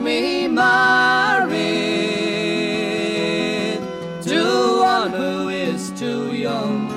Me 0.05 0.47
married 0.47 1.49
to 4.21 4.39
one 4.79 5.11
who 5.11 5.49
is 5.49 5.89
too 5.99 6.31
young. 6.33 6.87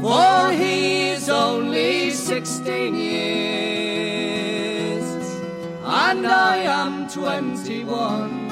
For 0.00 0.50
he's 0.52 1.28
only 1.28 2.10
sixteen 2.10 2.94
years, 2.94 3.84
and 5.84 6.26
I 6.26 6.56
am 6.80 7.06
twenty-one. 7.08 8.48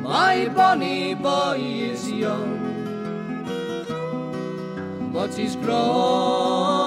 My 0.00 0.48
bonny 0.54 1.14
boy 1.14 1.58
is 1.58 2.08
young, 2.08 2.54
but 5.12 5.34
he's 5.34 5.56
growing. 5.56 6.77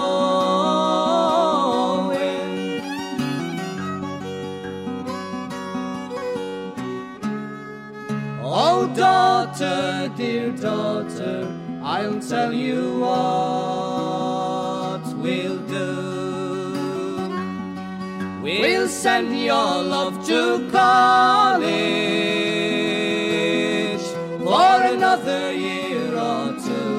Oh, 8.74 8.88
daughter, 8.96 10.10
dear 10.16 10.50
daughter, 10.52 11.46
I'll 11.84 12.22
tell 12.22 12.54
you 12.54 13.00
what 13.04 15.04
we'll 15.18 15.58
do. 15.80 15.92
We'll 18.42 18.88
send 18.88 19.38
your 19.38 19.84
love 19.96 20.26
to 20.28 20.70
college 20.72 21.68
for 24.40 24.76
another 24.96 25.52
year 25.52 26.16
or 26.32 26.54
two. 26.68 26.96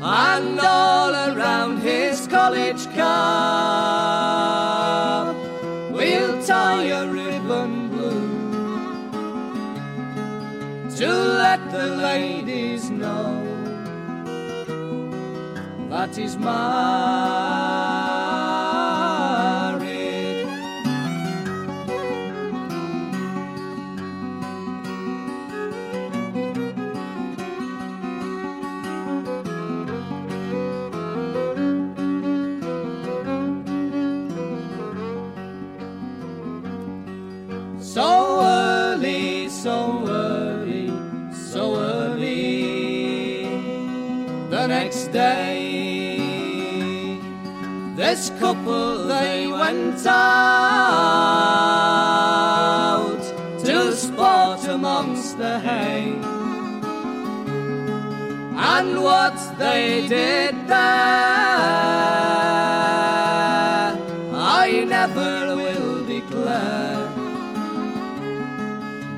And 0.00 0.60
all 0.60 1.12
around 1.12 1.78
his 1.78 2.28
college 2.28 2.84
cap, 2.94 4.33
to 11.04 11.12
let 11.12 11.60
the 11.70 11.86
ladies 11.86 12.88
know 12.88 13.28
that 15.90 16.16
is 16.16 16.38
married. 16.38 17.93
This 48.14 48.30
couple 48.38 49.08
they 49.08 49.48
went 49.48 50.06
out 50.06 50.30
to 53.64 53.92
sport 53.92 54.62
amongst 54.68 55.36
the 55.36 55.58
hay. 55.58 56.12
And 58.76 59.02
what 59.02 59.36
they 59.58 60.06
did 60.06 60.54
there, 60.68 60.78
I 64.62 64.84
never 64.86 65.56
will 65.56 66.06
declare. 66.06 67.08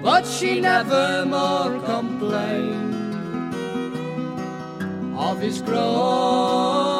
But 0.03 0.27
she 0.27 0.61
never 0.73 1.27
more 1.27 1.79
complained 1.81 3.05
of 5.19 5.39
his 5.39 5.61
growing. 5.61 6.96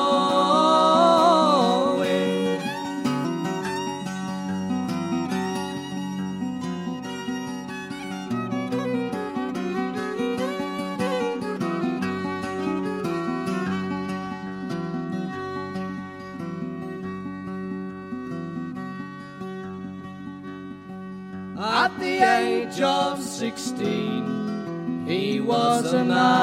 At 21.59 21.99
the 21.99 22.21
age 22.21 22.83
of 22.83 23.19
sixteen, 23.23 25.07
he 25.09 25.41
was 25.41 25.91
a 25.95 26.05
married 26.05 26.35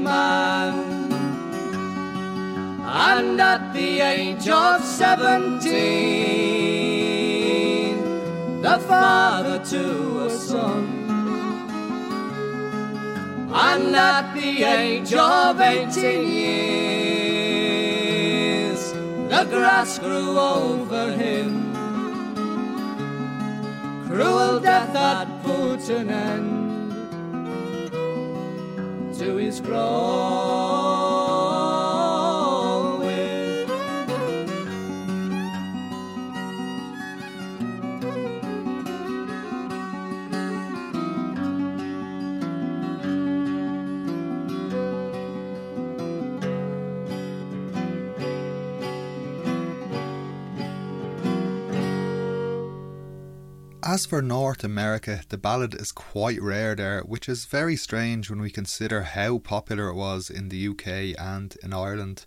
man. 0.00 1.12
And 2.84 3.40
at 3.40 3.72
the 3.72 4.00
age 4.00 4.48
of 4.48 4.82
seventeen, 4.82 5.70
the 8.62 8.78
father 8.80 9.64
to 9.66 10.24
a 10.26 10.30
son. 10.30 10.88
And 13.54 13.94
at 13.94 14.34
the 14.34 14.64
age 14.64 15.14
of 15.14 15.60
eighteen 15.60 16.28
years, 16.32 17.62
the 19.30 19.44
grass 19.48 20.00
grew 20.00 20.36
over 20.36 21.12
him. 21.12 21.61
Cruel 24.12 24.60
death 24.60 24.94
had 24.94 25.42
put 25.42 25.88
an 25.88 26.10
end 26.10 26.92
to 29.18 29.36
his 29.36 29.58
growing. 29.58 31.01
As 53.92 54.06
for 54.06 54.22
North 54.22 54.64
America, 54.64 55.20
the 55.28 55.36
ballad 55.36 55.74
is 55.74 55.92
quite 55.92 56.40
rare 56.40 56.74
there, 56.74 57.02
which 57.02 57.28
is 57.28 57.44
very 57.44 57.76
strange 57.76 58.30
when 58.30 58.40
we 58.40 58.48
consider 58.48 59.02
how 59.02 59.36
popular 59.36 59.88
it 59.90 59.96
was 59.96 60.30
in 60.30 60.48
the 60.48 60.68
UK 60.68 61.14
and 61.20 61.54
in 61.62 61.74
Ireland. 61.74 62.24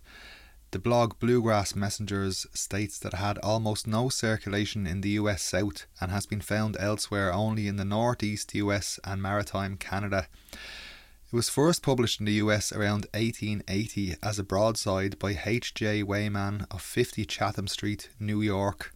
The 0.70 0.78
blog 0.78 1.18
Bluegrass 1.18 1.74
Messengers 1.74 2.46
states 2.54 3.00
that 3.00 3.14
it 3.14 3.16
had 3.16 3.38
almost 3.38 3.88
no 3.88 4.08
circulation 4.08 4.86
in 4.86 5.00
the 5.00 5.18
US 5.22 5.42
South 5.42 5.86
and 6.00 6.12
has 6.12 6.24
been 6.24 6.40
found 6.40 6.76
elsewhere 6.78 7.32
only 7.32 7.66
in 7.66 7.74
the 7.74 7.84
Northeast 7.84 8.54
US 8.54 9.00
and 9.02 9.20
Maritime 9.20 9.76
Canada. 9.76 10.28
It 10.52 11.32
was 11.32 11.48
first 11.48 11.82
published 11.82 12.20
in 12.20 12.26
the 12.26 12.40
US 12.44 12.70
around 12.70 13.06
1880 13.12 14.14
as 14.22 14.38
a 14.38 14.44
broadside 14.44 15.18
by 15.18 15.36
H.J. 15.44 16.04
Wehman 16.04 16.68
of 16.70 16.80
50 16.80 17.24
Chatham 17.24 17.66
Street, 17.66 18.10
New 18.20 18.40
York, 18.40 18.94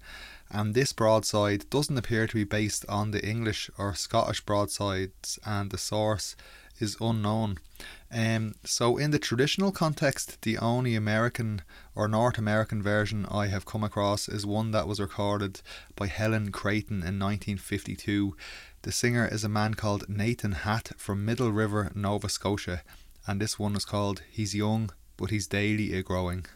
and 0.51 0.75
this 0.75 0.93
broadside 0.93 1.69
doesn't 1.71 1.99
appear 1.99 2.27
to 2.27 2.35
be 2.35 2.45
based 2.45 2.85
on 2.89 3.11
the 3.11 3.25
English 3.27 3.71
or 3.79 3.95
Scottish 3.95 4.41
broadsides, 4.41 5.39
and 5.45 5.71
the 5.71 5.79
source 5.79 6.37
is 6.81 6.97
unknown. 7.01 7.59
Um, 8.13 8.55
so, 8.65 8.97
in 8.97 9.13
the 9.13 9.19
traditional 9.19 9.71
context, 9.71 10.43
the 10.43 10.59
only 10.59 10.95
American 10.97 11.63
or 11.95 12.09
North 12.09 12.39
American 12.39 12.83
version 12.83 13.27
I 13.31 13.47
have 13.47 13.65
come 13.65 13.85
across 13.85 14.29
is 14.29 14.45
one 14.45 14.73
that 14.73 14.89
was 14.89 14.99
recorded 15.01 15.61
by 15.95 16.09
Helen 16.09 16.51
Creighton 16.51 16.97
in 16.97 17.19
1952. 17.19 18.37
The 18.83 18.93
singer 18.93 19.29
is 19.31 19.45
a 19.45 19.49
man 19.49 19.75
called 19.75 20.09
Nathan 20.09 20.53
Hatt 20.53 20.93
from 20.97 21.25
Middle 21.25 21.53
River, 21.53 21.93
Nova 21.95 22.29
Scotia, 22.29 22.83
and 23.27 23.41
this 23.41 23.59
one 23.59 23.77
is 23.77 23.85
called 23.85 24.23
He's 24.31 24.55
Young, 24.55 24.91
but 25.17 25.31
He's 25.31 25.47
Daily 25.47 25.95
a 25.95 26.03
Growing. 26.03 26.47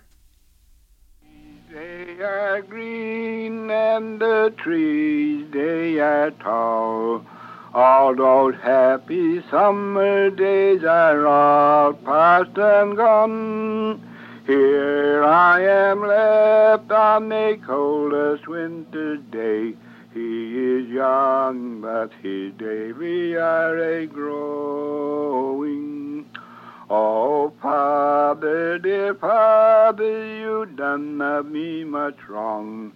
And 3.94 4.20
the 4.20 4.52
trees 4.56 5.46
they 5.52 6.00
are 6.00 6.32
tall. 6.32 7.24
All 7.72 8.12
those 8.16 8.56
happy 8.56 9.40
summer 9.48 10.30
days 10.30 10.82
are 10.82 11.24
all 11.24 11.92
past 11.92 12.58
and 12.58 12.96
gone. 12.96 14.02
Here 14.46 15.22
I 15.22 15.60
am 15.62 16.00
left 16.00 16.90
on 16.90 17.28
the 17.28 17.56
coldest 17.64 18.48
winter's 18.48 19.20
day. 19.30 19.74
He 20.12 20.58
is 20.58 20.88
young, 20.88 21.80
but 21.80 22.10
his 22.20 22.52
we 22.98 23.36
are 23.36 23.78
a 23.78 24.06
growing. 24.06 25.14
Oh, 26.90 27.52
Father, 27.62 28.78
dear 28.78 29.14
Father, 29.14 30.36
you 30.36 30.66
done 30.66 31.18
me 31.52 31.84
much 31.84 32.18
wrong. 32.28 32.92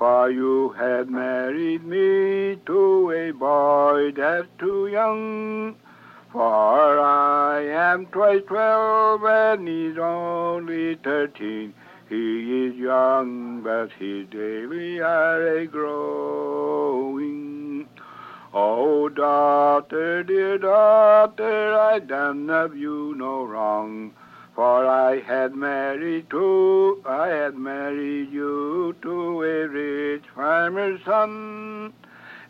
For 0.00 0.30
you 0.30 0.70
had 0.70 1.10
married 1.10 1.84
me 1.84 2.56
to 2.64 3.10
a 3.10 3.32
boy 3.32 4.12
that's 4.16 4.48
too 4.58 4.86
young. 4.86 5.76
For 6.32 6.98
I 6.98 7.66
am 7.66 8.06
twice 8.06 8.40
twelve 8.48 9.22
and 9.26 9.68
he's 9.68 9.98
only 9.98 10.94
thirteen. 10.94 11.74
He 12.08 12.64
is 12.64 12.76
young, 12.76 13.60
but 13.60 13.92
his 13.92 14.26
daily 14.28 15.02
are 15.02 15.58
a 15.58 15.66
growing. 15.66 17.20
Oh, 18.54 19.10
daughter, 19.10 20.22
dear 20.22 20.56
daughter, 20.56 21.78
I 21.78 21.98
done 21.98 22.48
of 22.48 22.74
you 22.74 23.14
no 23.18 23.44
wrong. 23.44 24.14
For 24.54 24.86
I 24.86 25.20
had 25.20 25.54
married 25.54 26.28
to, 26.30 27.02
I 27.06 27.28
had 27.28 27.56
married 27.56 28.32
you 28.32 28.96
to 29.02 29.42
a 29.42 29.68
rich 29.68 30.24
farmer's 30.34 31.00
son. 31.04 31.92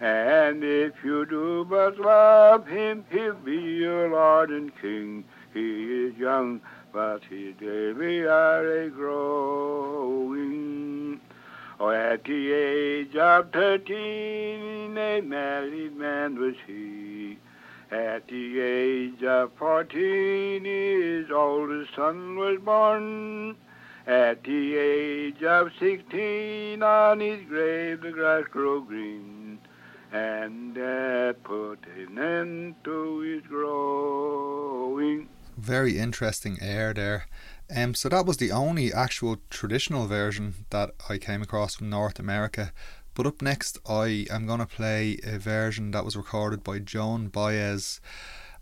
And 0.01 0.65
if 0.65 1.05
you 1.05 1.27
do 1.27 1.67
but 1.69 1.99
love 1.99 2.67
him, 2.67 3.05
he'll 3.11 3.35
be 3.35 3.57
your 3.57 4.09
Lord 4.09 4.51
and 4.51 4.75
King. 4.81 5.25
He 5.53 6.07
is 6.07 6.17
young, 6.17 6.63
but 6.93 7.23
his 7.25 7.55
daily 7.57 8.25
are 8.25 8.67
a 8.67 8.89
growing. 8.89 10.41
Oh, 11.79 11.91
at 11.91 12.25
the 12.25 12.53
age 12.53 13.15
of 13.17 13.53
thirteen, 13.53 14.97
a 14.97 15.21
married 15.21 15.97
man 15.97 16.39
was 16.39 16.55
he. 16.67 17.39
At 17.91 18.29
the 18.29 18.61
age 18.61 19.23
of 19.25 19.53
fourteen, 19.59 20.65
his 20.65 21.31
oldest 21.31 21.95
son 21.97 22.37
was 22.37 22.61
born. 22.61 23.57
At 24.07 24.45
the 24.45 24.77
age 24.77 25.43
of 25.43 25.73
sixteen, 25.79 26.83
on 26.83 27.19
his 27.21 27.45
grave 27.49 28.01
the 28.03 28.13
grass 28.13 28.45
grew 28.45 28.85
green, 28.85 29.59
and 30.13 30.75
that 30.75 31.43
put 31.43 31.85
an 31.97 32.19
end 32.19 32.77
to 32.85 33.21
his 33.21 33.43
growing. 33.43 35.29
Very 35.59 35.99
interesting 35.99 36.59
air 36.61 36.95
there. 36.95 37.27
Um, 37.75 37.95
so 37.95 38.09
that 38.09 38.27
was 38.27 38.39
the 38.39 38.51
only 38.51 38.93
actual 38.93 39.37
traditional 39.51 40.07
version 40.07 40.55
that 40.71 40.91
I 41.09 41.19
came 41.19 41.43
across 41.43 41.75
from 41.77 41.91
North 41.91 42.19
America. 42.19 42.73
But 43.15 43.27
up 43.27 43.43
next, 43.43 43.79
I 43.89 44.27
am 44.31 44.47
going 44.47 44.61
to 44.61 44.67
play 44.67 45.19
a 45.25 45.39
version 45.39 45.91
that 45.91 46.05
was 46.05 46.17
recorded 46.17 46.63
by 46.63 46.79
Joan 46.79 47.29
Baez, 47.29 48.01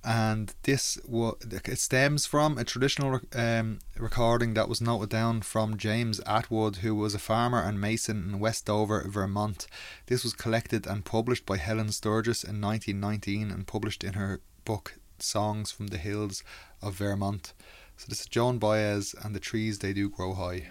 and 0.04 0.54
this 0.62 0.98
it 1.06 1.78
stems 1.78 2.24
from 2.24 2.56
a 2.56 2.64
traditional 2.64 3.20
um, 3.34 3.80
recording 3.98 4.54
that 4.54 4.68
was 4.68 4.80
noted 4.80 5.10
down 5.10 5.42
from 5.42 5.76
James 5.76 6.20
Atwood, 6.26 6.76
who 6.76 6.94
was 6.94 7.14
a 7.14 7.18
farmer 7.18 7.60
and 7.60 7.80
mason 7.80 8.28
in 8.28 8.40
West 8.40 8.66
Dover, 8.66 9.04
Vermont. 9.06 9.66
This 10.06 10.24
was 10.24 10.32
collected 10.32 10.86
and 10.86 11.04
published 11.04 11.44
by 11.44 11.56
Helen 11.56 11.92
Sturgis 11.92 12.42
in 12.42 12.60
1919 12.60 13.50
and 13.50 13.66
published 13.66 14.02
in 14.02 14.14
her 14.14 14.40
book 14.64 14.94
Songs 15.18 15.70
from 15.70 15.88
the 15.88 15.98
Hills 15.98 16.42
of 16.80 16.94
Vermont. 16.94 17.52
So 17.96 18.06
this 18.08 18.20
is 18.20 18.26
Joan 18.26 18.58
Baez 18.58 19.14
and 19.22 19.34
the 19.34 19.40
trees 19.40 19.80
they 19.80 19.92
do 19.92 20.08
grow 20.08 20.34
high. 20.34 20.68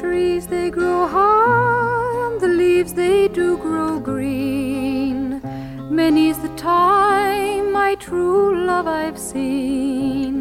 Trees 0.00 0.46
they 0.46 0.70
grow 0.70 1.06
high 1.06 2.26
and 2.26 2.40
the 2.40 2.48
leaves 2.48 2.94
they 2.94 3.28
do 3.28 3.58
grow 3.58 4.00
green. 4.00 5.42
Many's 5.90 6.38
the 6.38 6.48
time 6.56 7.70
my 7.72 7.94
true 7.96 8.64
love 8.64 8.86
i've 8.86 9.18
seen. 9.18 10.34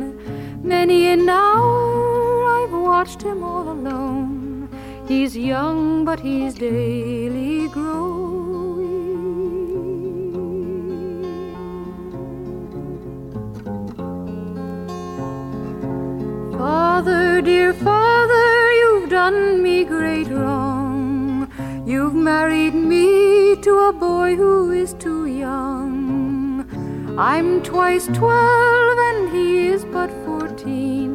Many 0.64 1.08
an 1.08 1.28
hour 1.28 2.46
i've 2.58 2.72
watched 2.72 3.22
him 3.22 3.44
all 3.44 3.68
alone. 3.70 4.70
He's 5.10 5.36
young 5.36 6.06
but 6.06 6.22
he's 6.22 6.54
daily 6.54 7.68
growing. 7.68 8.20
Father 16.58 17.42
dear 17.42 17.74
father 17.74 18.39
done 19.20 19.62
me 19.62 19.78
great 19.84 20.30
wrong. 20.30 21.52
You've 21.86 22.16
married 22.16 22.76
me 22.92 23.58
to 23.66 23.72
a 23.88 23.92
boy 23.92 24.30
who 24.42 24.52
is 24.72 24.94
too 24.94 25.26
young. 25.26 26.64
I'm 27.30 27.50
twice 27.62 28.06
twelve 28.20 29.02
and 29.08 29.28
he 29.36 29.48
is 29.74 29.84
but 29.96 30.10
fourteen. 30.26 31.12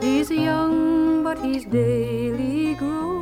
He's 0.00 0.28
young, 0.28 1.22
but 1.22 1.38
he's 1.44 1.64
daily 1.66 2.74
growing. 2.74 3.14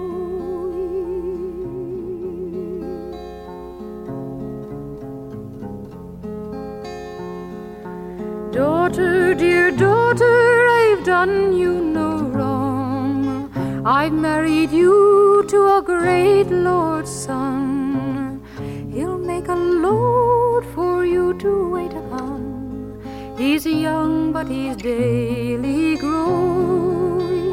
Daughter, 8.53 9.35
dear 9.35 9.71
daughter, 9.71 10.35
I've 10.81 11.05
done 11.05 11.39
you 11.63 11.75
no. 11.99 12.14
I've 13.87 14.15
married 14.15 14.71
you 14.71 15.45
to 15.49 15.77
a 15.77 15.83
great 15.83 16.45
lord's 16.45 17.11
son. 17.11 18.43
He'll 18.91 19.19
make 19.19 19.49
a 19.49 19.55
load 19.55 20.65
for 20.75 21.05
you 21.05 21.35
to 21.41 21.69
wait 21.69 21.93
upon. 21.93 22.99
He's 23.37 23.67
young, 23.67 24.33
but 24.33 24.49
he's 24.49 24.77
daily 24.77 25.99
growing. 25.99 27.45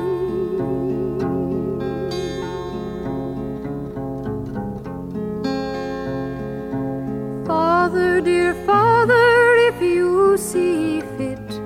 Father, 7.45 8.21
dear 8.21 8.53
father, 8.65 9.55
if 9.67 9.82
you 9.82 10.38
see 10.38 11.01
fit, 11.17 11.59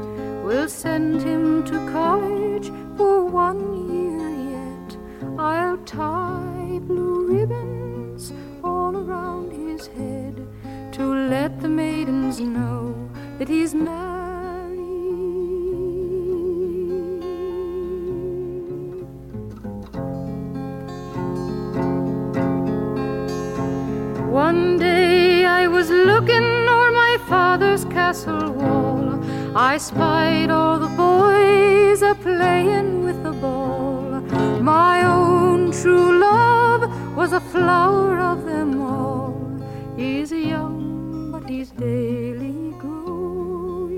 we'll 0.43 0.67
send 0.67 1.21
him 1.21 1.63
to 1.65 1.73
college 1.91 2.71
for 2.97 3.25
one 3.25 3.74
tie 5.85 6.79
blue 6.81 7.27
ribbons 7.27 8.33
all 8.63 8.97
around 8.97 9.51
his 9.51 9.85
head 9.85 10.35
to 10.91 11.03
let 11.29 11.61
the 11.61 11.69
maidens 11.69 12.39
know 12.39 12.95
that 13.37 13.47
he's 13.47 13.75
married. 13.75 13.95
One 24.31 24.79
day 24.79 25.45
I 25.45 25.67
was 25.67 25.91
looking 25.91 26.43
o'er 26.67 26.91
my 26.91 27.17
father's 27.27 27.85
castle 27.85 28.51
wall. 28.51 29.23
I 29.55 29.77
spied 29.77 30.49
all 30.49 30.79
the 30.79 30.94
flower 37.55 38.19
of 38.19 38.43
them 38.43 38.81
all. 38.81 39.33
He's 39.95 40.31
young, 40.31 41.31
but 41.31 41.49
he's 41.49 41.71
daily 41.71 42.73
growing. 42.83 43.95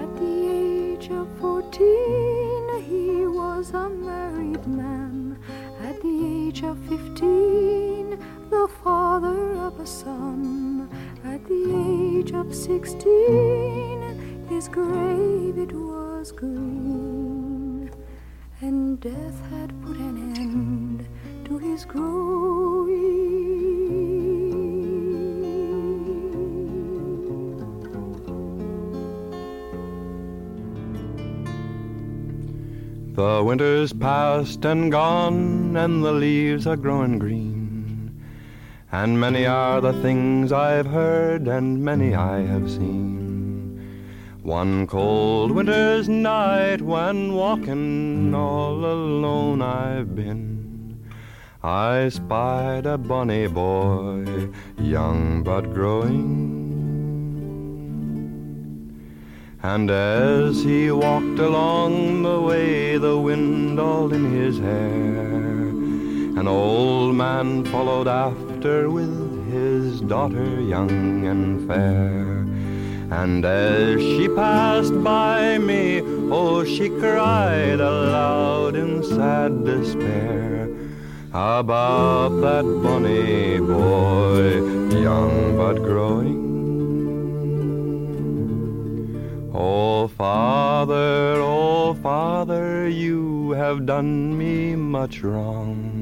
At 0.00 0.10
the 0.20 0.34
age 0.62 1.08
of 1.10 1.26
fourteen, 1.40 2.62
he 2.90 3.26
was 3.40 3.72
a 3.72 3.88
married 3.88 4.66
man. 4.66 5.38
At 5.88 5.96
the 6.02 6.16
age 6.34 6.62
of 6.64 6.76
fifteen, 6.92 8.18
the 8.50 8.68
father 8.84 9.40
of 9.68 9.80
a 9.80 9.86
son. 9.86 10.90
At 11.24 11.40
the 11.46 11.62
age 11.88 12.32
of 12.32 12.54
sixteen, 12.54 13.55
death 19.06 19.40
had 19.52 19.70
put 19.82 19.96
an 19.98 20.16
end 20.36 21.06
to 21.44 21.58
his 21.58 21.84
growing. 21.84 22.96
The 33.14 33.44
winter's 33.44 33.92
past 33.92 34.64
and 34.64 34.90
gone, 34.90 35.76
and 35.76 36.02
the 36.04 36.10
leaves 36.10 36.66
are 36.66 36.76
growing 36.76 37.20
green. 37.20 38.20
And 38.90 39.20
many 39.20 39.46
are 39.46 39.80
the 39.80 39.92
things 40.02 40.50
I've 40.50 40.86
heard, 40.86 41.46
and 41.46 41.84
many 41.84 42.16
I 42.16 42.40
have 42.40 42.68
seen. 42.68 43.25
One 44.46 44.86
cold 44.86 45.50
winter's 45.50 46.08
night 46.08 46.80
when 46.80 47.34
walking 47.34 48.32
all 48.32 48.76
alone 48.76 49.60
I've 49.60 50.14
been. 50.14 51.10
I 51.64 52.10
spied 52.10 52.86
a 52.86 52.96
bonny 52.96 53.48
boy, 53.48 54.50
young 54.78 55.42
but 55.42 55.74
growing. 55.74 56.22
And 59.64 59.90
as 59.90 60.62
he 60.62 60.92
walked 60.92 61.40
along 61.40 62.22
the 62.22 62.40
way, 62.40 62.98
the 62.98 63.18
wind 63.18 63.80
all 63.80 64.12
in 64.12 64.30
his 64.30 64.60
hair, 64.60 65.70
an 66.38 66.46
old 66.46 67.16
man 67.16 67.64
followed 67.64 68.06
after 68.06 68.90
with 68.90 69.52
his 69.52 70.00
daughter 70.02 70.60
young 70.60 71.26
and 71.26 71.66
fair. 71.66 72.35
And 73.16 73.46
as 73.46 73.98
she 73.98 74.28
passed 74.28 75.02
by 75.02 75.56
me, 75.56 76.02
oh, 76.30 76.64
she 76.64 76.90
cried 76.90 77.80
aloud 77.80 78.76
in 78.76 79.02
sad 79.02 79.64
despair 79.64 80.68
about 81.30 82.28
that 82.44 82.66
bonny 82.82 83.58
boy, 83.58 84.60
young 85.00 85.56
but 85.56 85.76
growing. 85.76 86.44
Oh, 89.54 90.08
Father, 90.08 91.40
oh, 91.40 91.94
Father, 91.94 92.86
you 92.86 93.52
have 93.52 93.86
done 93.86 94.36
me 94.36 94.76
much 94.76 95.22
wrong. 95.22 95.95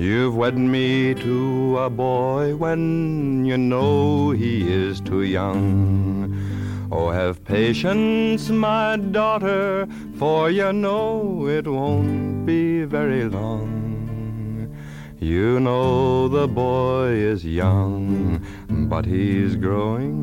You've 0.00 0.34
wed 0.34 0.56
me 0.56 1.12
to 1.12 1.76
a 1.76 1.90
boy 1.90 2.56
when 2.56 3.44
you 3.44 3.58
know 3.58 4.30
he 4.30 4.66
is 4.66 4.98
too 4.98 5.24
young. 5.24 6.88
Oh, 6.90 7.10
have 7.10 7.44
patience, 7.44 8.48
my 8.48 8.96
daughter, 8.96 9.86
for 10.14 10.50
you 10.50 10.72
know 10.72 11.46
it 11.46 11.66
won't 11.66 12.46
be 12.46 12.84
very 12.84 13.24
long. 13.28 14.74
You 15.18 15.60
know 15.60 16.28
the 16.28 16.48
boy 16.48 17.08
is 17.08 17.44
young, 17.44 18.42
but 18.88 19.04
he's 19.04 19.54
growing. 19.54 20.16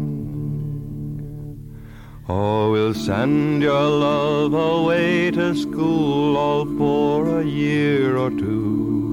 Oh, 2.28 2.72
we'll 2.72 2.96
send 2.96 3.62
your 3.62 3.88
love 3.88 4.56
away 4.56 5.30
to 5.30 5.54
school 5.54 6.36
all 6.36 6.66
for 6.66 7.42
a 7.42 7.46
year 7.46 8.18
or 8.18 8.32
two. 8.32 9.07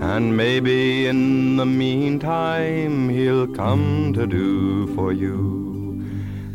And 0.00 0.36
maybe 0.36 1.06
in 1.06 1.56
the 1.56 1.66
meantime 1.66 3.10
he'll 3.10 3.46
come 3.46 4.12
to 4.14 4.26
do 4.26 4.94
for 4.94 5.12
you. 5.12 6.04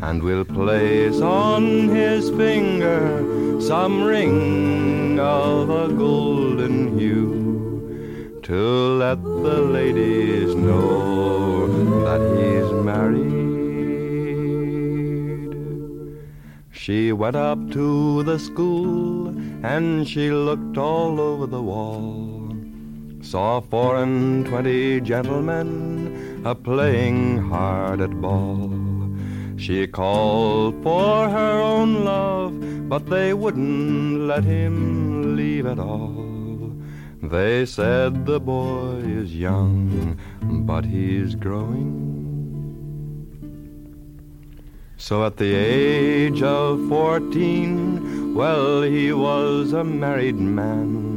And 0.02 0.22
we'll 0.22 0.44
place 0.44 1.20
on 1.20 1.88
his 1.88 2.28
finger 2.30 3.60
some 3.60 4.02
ring 4.02 5.18
of 5.20 5.70
a 5.70 5.88
golden 5.92 6.98
hue 6.98 8.40
to 8.42 8.98
let 8.98 9.22
the 9.22 9.60
ladies 9.62 10.54
know 10.54 11.66
that 12.04 12.20
he's 12.36 12.70
married. 12.84 13.46
She 16.72 17.12
went 17.12 17.36
up 17.36 17.70
to 17.72 18.22
the 18.22 18.38
school 18.38 19.28
and 19.64 20.06
she 20.06 20.30
looked 20.30 20.76
all 20.78 21.20
over 21.20 21.46
the 21.46 21.62
wall. 21.62 22.25
Saw 23.26 23.60
four 23.60 23.96
and 23.96 24.46
twenty 24.46 25.00
gentlemen 25.00 26.42
a 26.44 26.54
playing 26.54 27.38
hard 27.38 28.00
at 28.00 28.20
ball. 28.20 28.70
She 29.56 29.88
called 29.88 30.80
for 30.84 31.28
her 31.28 31.60
own 31.60 32.04
love, 32.04 32.88
but 32.88 33.06
they 33.06 33.34
wouldn't 33.34 34.20
let 34.28 34.44
him 34.44 35.34
leave 35.34 35.66
at 35.66 35.80
all. 35.80 36.72
They 37.20 37.66
said 37.66 38.26
the 38.26 38.38
boy 38.38 39.02
is 39.02 39.34
young, 39.34 40.20
but 40.64 40.84
he's 40.84 41.34
growing. 41.34 41.90
So 44.98 45.24
at 45.26 45.36
the 45.36 45.52
age 45.52 46.44
of 46.44 46.88
fourteen, 46.88 48.36
well, 48.36 48.82
he 48.82 49.12
was 49.12 49.72
a 49.72 49.82
married 49.82 50.38
man. 50.38 51.15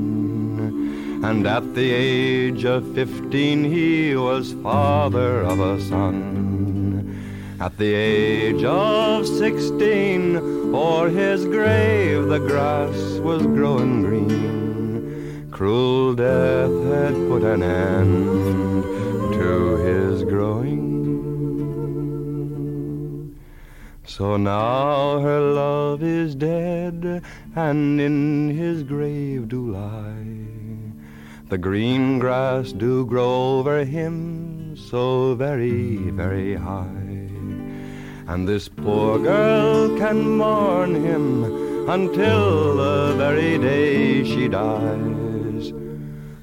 And 1.22 1.46
at 1.46 1.76
the 1.76 1.92
age 1.92 2.64
of 2.66 2.96
fifteen, 2.96 3.64
he 3.64 4.16
was 4.16 4.54
father 4.64 5.42
of 5.42 5.60
a 5.60 5.80
son. 5.82 7.58
At 7.60 7.78
the 7.78 7.94
age 7.94 8.64
of 8.64 9.28
sixteen, 9.28 10.38
o'er 10.74 11.10
his 11.10 11.46
grave 11.46 12.28
the 12.28 12.40
grass 12.40 13.20
was 13.20 13.46
growing 13.46 14.02
green. 14.02 15.50
Cruel 15.52 16.16
death 16.16 16.72
had 16.94 17.14
put 17.28 17.44
an 17.44 17.64
end 17.64 18.84
to 19.34 19.76
his 19.88 20.24
growing. 20.24 20.88
So 24.06 24.38
now 24.38 25.20
her 25.20 25.42
love 25.42 26.02
is 26.02 26.34
dead, 26.34 27.22
and 27.56 28.00
in 28.00 28.50
his 28.50 28.84
grave 28.84 29.50
do 29.50 29.72
lie. 29.72 30.39
The 31.50 31.58
green 31.58 32.20
grass 32.20 32.72
do 32.72 33.08
grow 33.08 33.58
over 33.58 33.84
him 33.84 34.78
so 34.78 35.34
very, 35.34 35.96
very 36.12 36.54
high. 36.54 36.86
And 38.28 38.48
this 38.48 38.70
poor 38.70 39.18
girl 39.18 39.98
can 39.98 40.38
mourn 40.38 40.94
him 40.94 41.90
until 41.90 42.76
the 42.76 43.16
very 43.18 43.58
day 43.58 44.24
she 44.24 44.48
dies, 44.48 45.74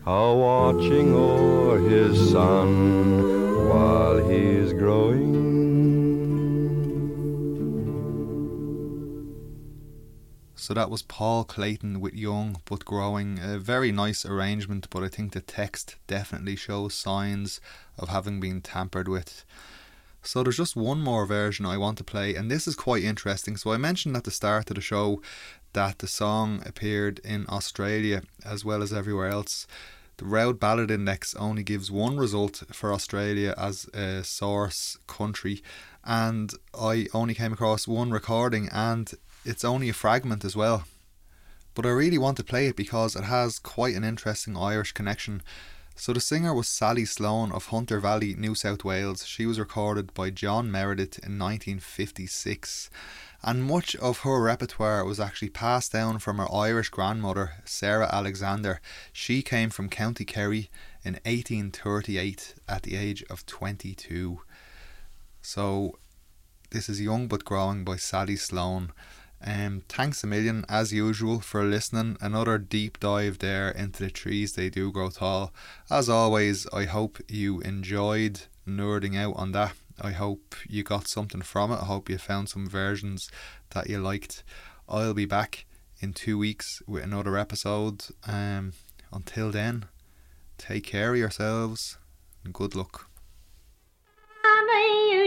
a 0.07 0.35
watching 0.35 1.15
o'er 1.15 1.79
his 1.79 2.33
son 2.33 3.69
while 3.69 4.29
he's 4.29 4.73
growing. 4.73 5.36
So 10.67 10.75
that 10.75 10.91
was 10.91 11.03
Paul 11.03 11.45
Clayton 11.45 12.01
with 12.01 12.15
Young 12.15 12.61
but 12.65 12.85
Growing. 12.85 13.39
A 13.41 13.57
very 13.57 13.93
nice 13.93 14.27
arrangement, 14.27 14.89
but 14.91 15.05
I 15.05 15.07
think 15.07 15.33
the 15.33 15.41
text 15.41 15.95
definitely 16.09 16.57
shows 16.57 16.93
signs 16.93 17.61
of 17.97 18.09
having 18.09 18.41
been 18.41 18.61
tampered 18.63 19.07
with. 19.07 19.45
So 20.25 20.43
there's 20.43 20.57
just 20.57 20.75
one 20.75 21.01
more 21.01 21.25
version 21.25 21.67
I 21.67 21.79
want 21.79 21.99
to 21.99 22.03
play, 22.05 22.35
and 22.35 22.51
this 22.51 22.67
is 22.67 22.75
quite 22.75 23.05
interesting. 23.05 23.57
So 23.57 23.71
I 23.71 23.77
mentioned 23.77 24.17
at 24.17 24.25
the 24.25 24.33
start 24.33 24.69
of 24.69 24.75
the 24.75 24.81
show 24.81 25.23
that 25.73 26.01
the 26.01 26.09
song 26.09 26.65
appeared 26.67 27.21
in 27.21 27.47
Australia 27.49 28.23
as 28.45 28.65
well 28.65 28.83
as 28.83 28.93
everywhere 28.93 29.29
else. 29.29 29.69
The 30.17 30.25
Roud 30.25 30.59
Ballad 30.59 30.91
Index 30.91 31.37
only 31.37 31.63
gives 31.63 31.93
one 31.93 32.17
result 32.17 32.65
for 32.73 32.93
Australia 32.93 33.55
as 33.57 33.85
a 33.95 34.25
source 34.25 34.99
country, 35.07 35.63
and 36.03 36.53
I 36.75 37.07
only 37.15 37.35
came 37.35 37.53
across 37.53 37.87
one 37.87 38.11
recording, 38.11 38.69
and 38.73 39.13
it's 39.47 39.65
only 39.65 39.89
a 39.89 39.95
fragment 39.95 40.45
as 40.45 40.57
well. 40.57 40.85
But 41.75 41.87
I 41.87 41.91
really 41.91 42.19
want 42.19 42.37
to 42.39 42.45
play 42.45 42.67
it 42.67 42.77
because 42.77 43.15
it 43.15 43.25
has 43.25 43.59
quite 43.59 43.95
an 43.95 44.05
interesting 44.05 44.57
Irish 44.57 44.93
connection. 44.93 45.43
So 45.95 46.13
the 46.13 46.21
singer 46.21 46.53
was 46.53 46.69
Sally 46.69 47.05
Sloan 47.05 47.53
of 47.53 47.67
Hunter 47.67 48.01
Valley, 48.01 48.35
New 48.35 48.55
South 48.55 48.85
Wales. 48.85 49.27
She 49.27 49.47
was 49.47 49.59
recorded 49.59 50.13
by 50.13 50.31
John 50.31 50.71
Meredith 50.71 51.19
in 51.19 51.39
1956. 51.39 52.91
And 53.43 53.65
much 53.65 53.95
of 53.97 54.21
her 54.21 54.43
repertoire 54.43 55.05
was 55.05 55.21
actually 55.21 55.51
passed 55.51 55.93
down 55.93 56.19
from 56.19 56.39
her 56.39 56.53
Irish 56.53 56.89
grandmother, 56.89 57.53
Sarah 57.65 58.11
Alexander. 58.13 58.81
She 59.13 59.43
came 59.43 59.71
from 59.71 59.89
County 59.89 60.25
Kerry 60.25 60.71
in 61.05 61.15
1838 61.25 62.55
at 62.69 62.83
the 62.83 62.97
age 62.97 63.23
of 63.31 63.47
22. 63.47 64.41
So 65.41 65.99
this 66.71 66.89
is 66.89 67.01
Young 67.01 67.29
But 67.29 67.45
Growing 67.45 67.85
by 67.85 67.97
Sally 67.97 68.37
Sloan. 68.37 68.93
Um, 69.45 69.83
thanks 69.89 70.25
a 70.25 70.27
million, 70.27 70.65
as 70.69 70.93
usual, 70.93 71.41
for 71.41 71.65
listening. 71.65 72.17
Another 72.21 72.59
deep 72.59 72.99
dive 72.99 73.39
there 73.39 73.71
into 73.71 74.05
the 74.05 74.11
trees 74.11 74.53
they 74.53 74.71
do 74.71 74.91
grow 74.91 75.11
tall. 75.11 75.53
As 75.91 76.09
always, 76.09 76.67
I 76.73 76.85
hope 76.85 77.19
you 77.29 77.61
enjoyed 77.61 78.43
nerding 78.67 79.17
out 79.17 79.37
on 79.37 79.53
that. 79.53 79.75
I 80.01 80.11
hope 80.11 80.55
you 80.69 80.83
got 80.83 81.09
something 81.09 81.43
from 81.43 81.71
it. 81.73 81.81
I 81.81 81.85
hope 81.85 82.11
you 82.11 82.19
found 82.19 82.49
some 82.49 82.69
versions 82.69 83.31
that 83.71 83.89
you 83.89 83.99
liked. 83.99 84.43
I'll 84.89 85.15
be 85.15 85.27
back 85.27 85.65
in 86.01 86.13
two 86.13 86.39
weeks 86.39 86.83
with 86.87 87.05
another 87.05 87.37
episode. 87.37 88.05
Um, 88.27 88.73
until 89.13 89.51
then, 89.51 89.87
take 90.59 90.85
care 90.85 91.13
of 91.13 91.19
yourselves 91.19 91.99
and 92.45 92.53
good 92.53 92.75
luck. 92.75 93.06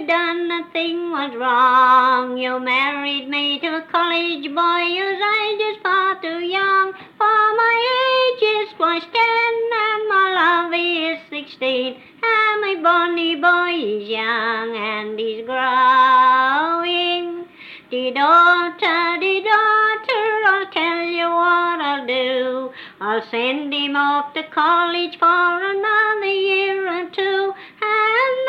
Done 0.09 0.49
a 0.49 0.65
thing 0.71 1.11
was 1.11 1.35
wrong. 1.35 2.35
You 2.35 2.59
married 2.59 3.29
me 3.29 3.59
to 3.59 3.67
a 3.67 3.81
college 3.91 4.49
boy 4.55 4.83
whose 4.97 5.21
age 5.37 5.61
is 5.69 5.77
far 5.83 6.19
too 6.19 6.39
young. 6.39 6.93
For 7.15 7.53
my 7.61 7.75
age 8.01 8.41
is 8.41 8.73
twice 8.75 9.03
ten, 9.03 9.53
and 9.85 10.09
my 10.09 10.31
love 10.33 10.73
is 10.73 11.19
sixteen. 11.29 12.01
And 12.23 12.59
my 12.59 12.75
bonny 12.81 13.35
boy 13.35 13.69
is 13.85 14.09
young, 14.09 14.75
and 14.75 15.19
he's 15.19 15.45
growing. 15.45 17.45
Dear 17.91 18.13
daughter, 18.13 19.17
dear 19.19 19.43
daughter, 19.43 20.43
I'll 20.47 20.65
tell 20.73 21.05
you 21.05 21.29
what 21.29 21.81
I'll 21.85 22.07
do. 22.07 22.71
I'll 22.99 23.21
send 23.29 23.71
him 23.71 23.95
off 23.95 24.33
to 24.33 24.41
college 24.41 25.19
for 25.19 25.25
another 25.25 26.25
year 26.25 26.87
or 26.87 27.05
two. 27.11 27.53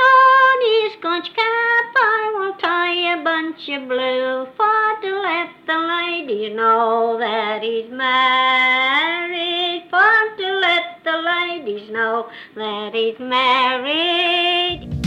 On 0.01 0.57
his 0.71 0.97
conch 1.03 1.29
cap 1.35 1.95
I 1.97 2.33
will 2.37 2.55
tie 2.55 3.13
a 3.13 3.23
bunch 3.23 3.69
of 3.69 3.89
blue 3.89 4.47
for 4.57 5.01
to 5.03 5.21
let 5.21 5.51
the 5.67 5.79
ladies 5.79 6.55
know 6.57 7.19
that 7.19 7.63
he's 7.63 7.91
married. 7.91 9.85
For 9.91 10.37
to 10.39 10.53
let 10.61 11.05
the 11.05 11.17
ladies 11.19 11.91
know 11.91 12.29
that 12.57 12.95
he's 12.95 13.19
married. 13.19 15.00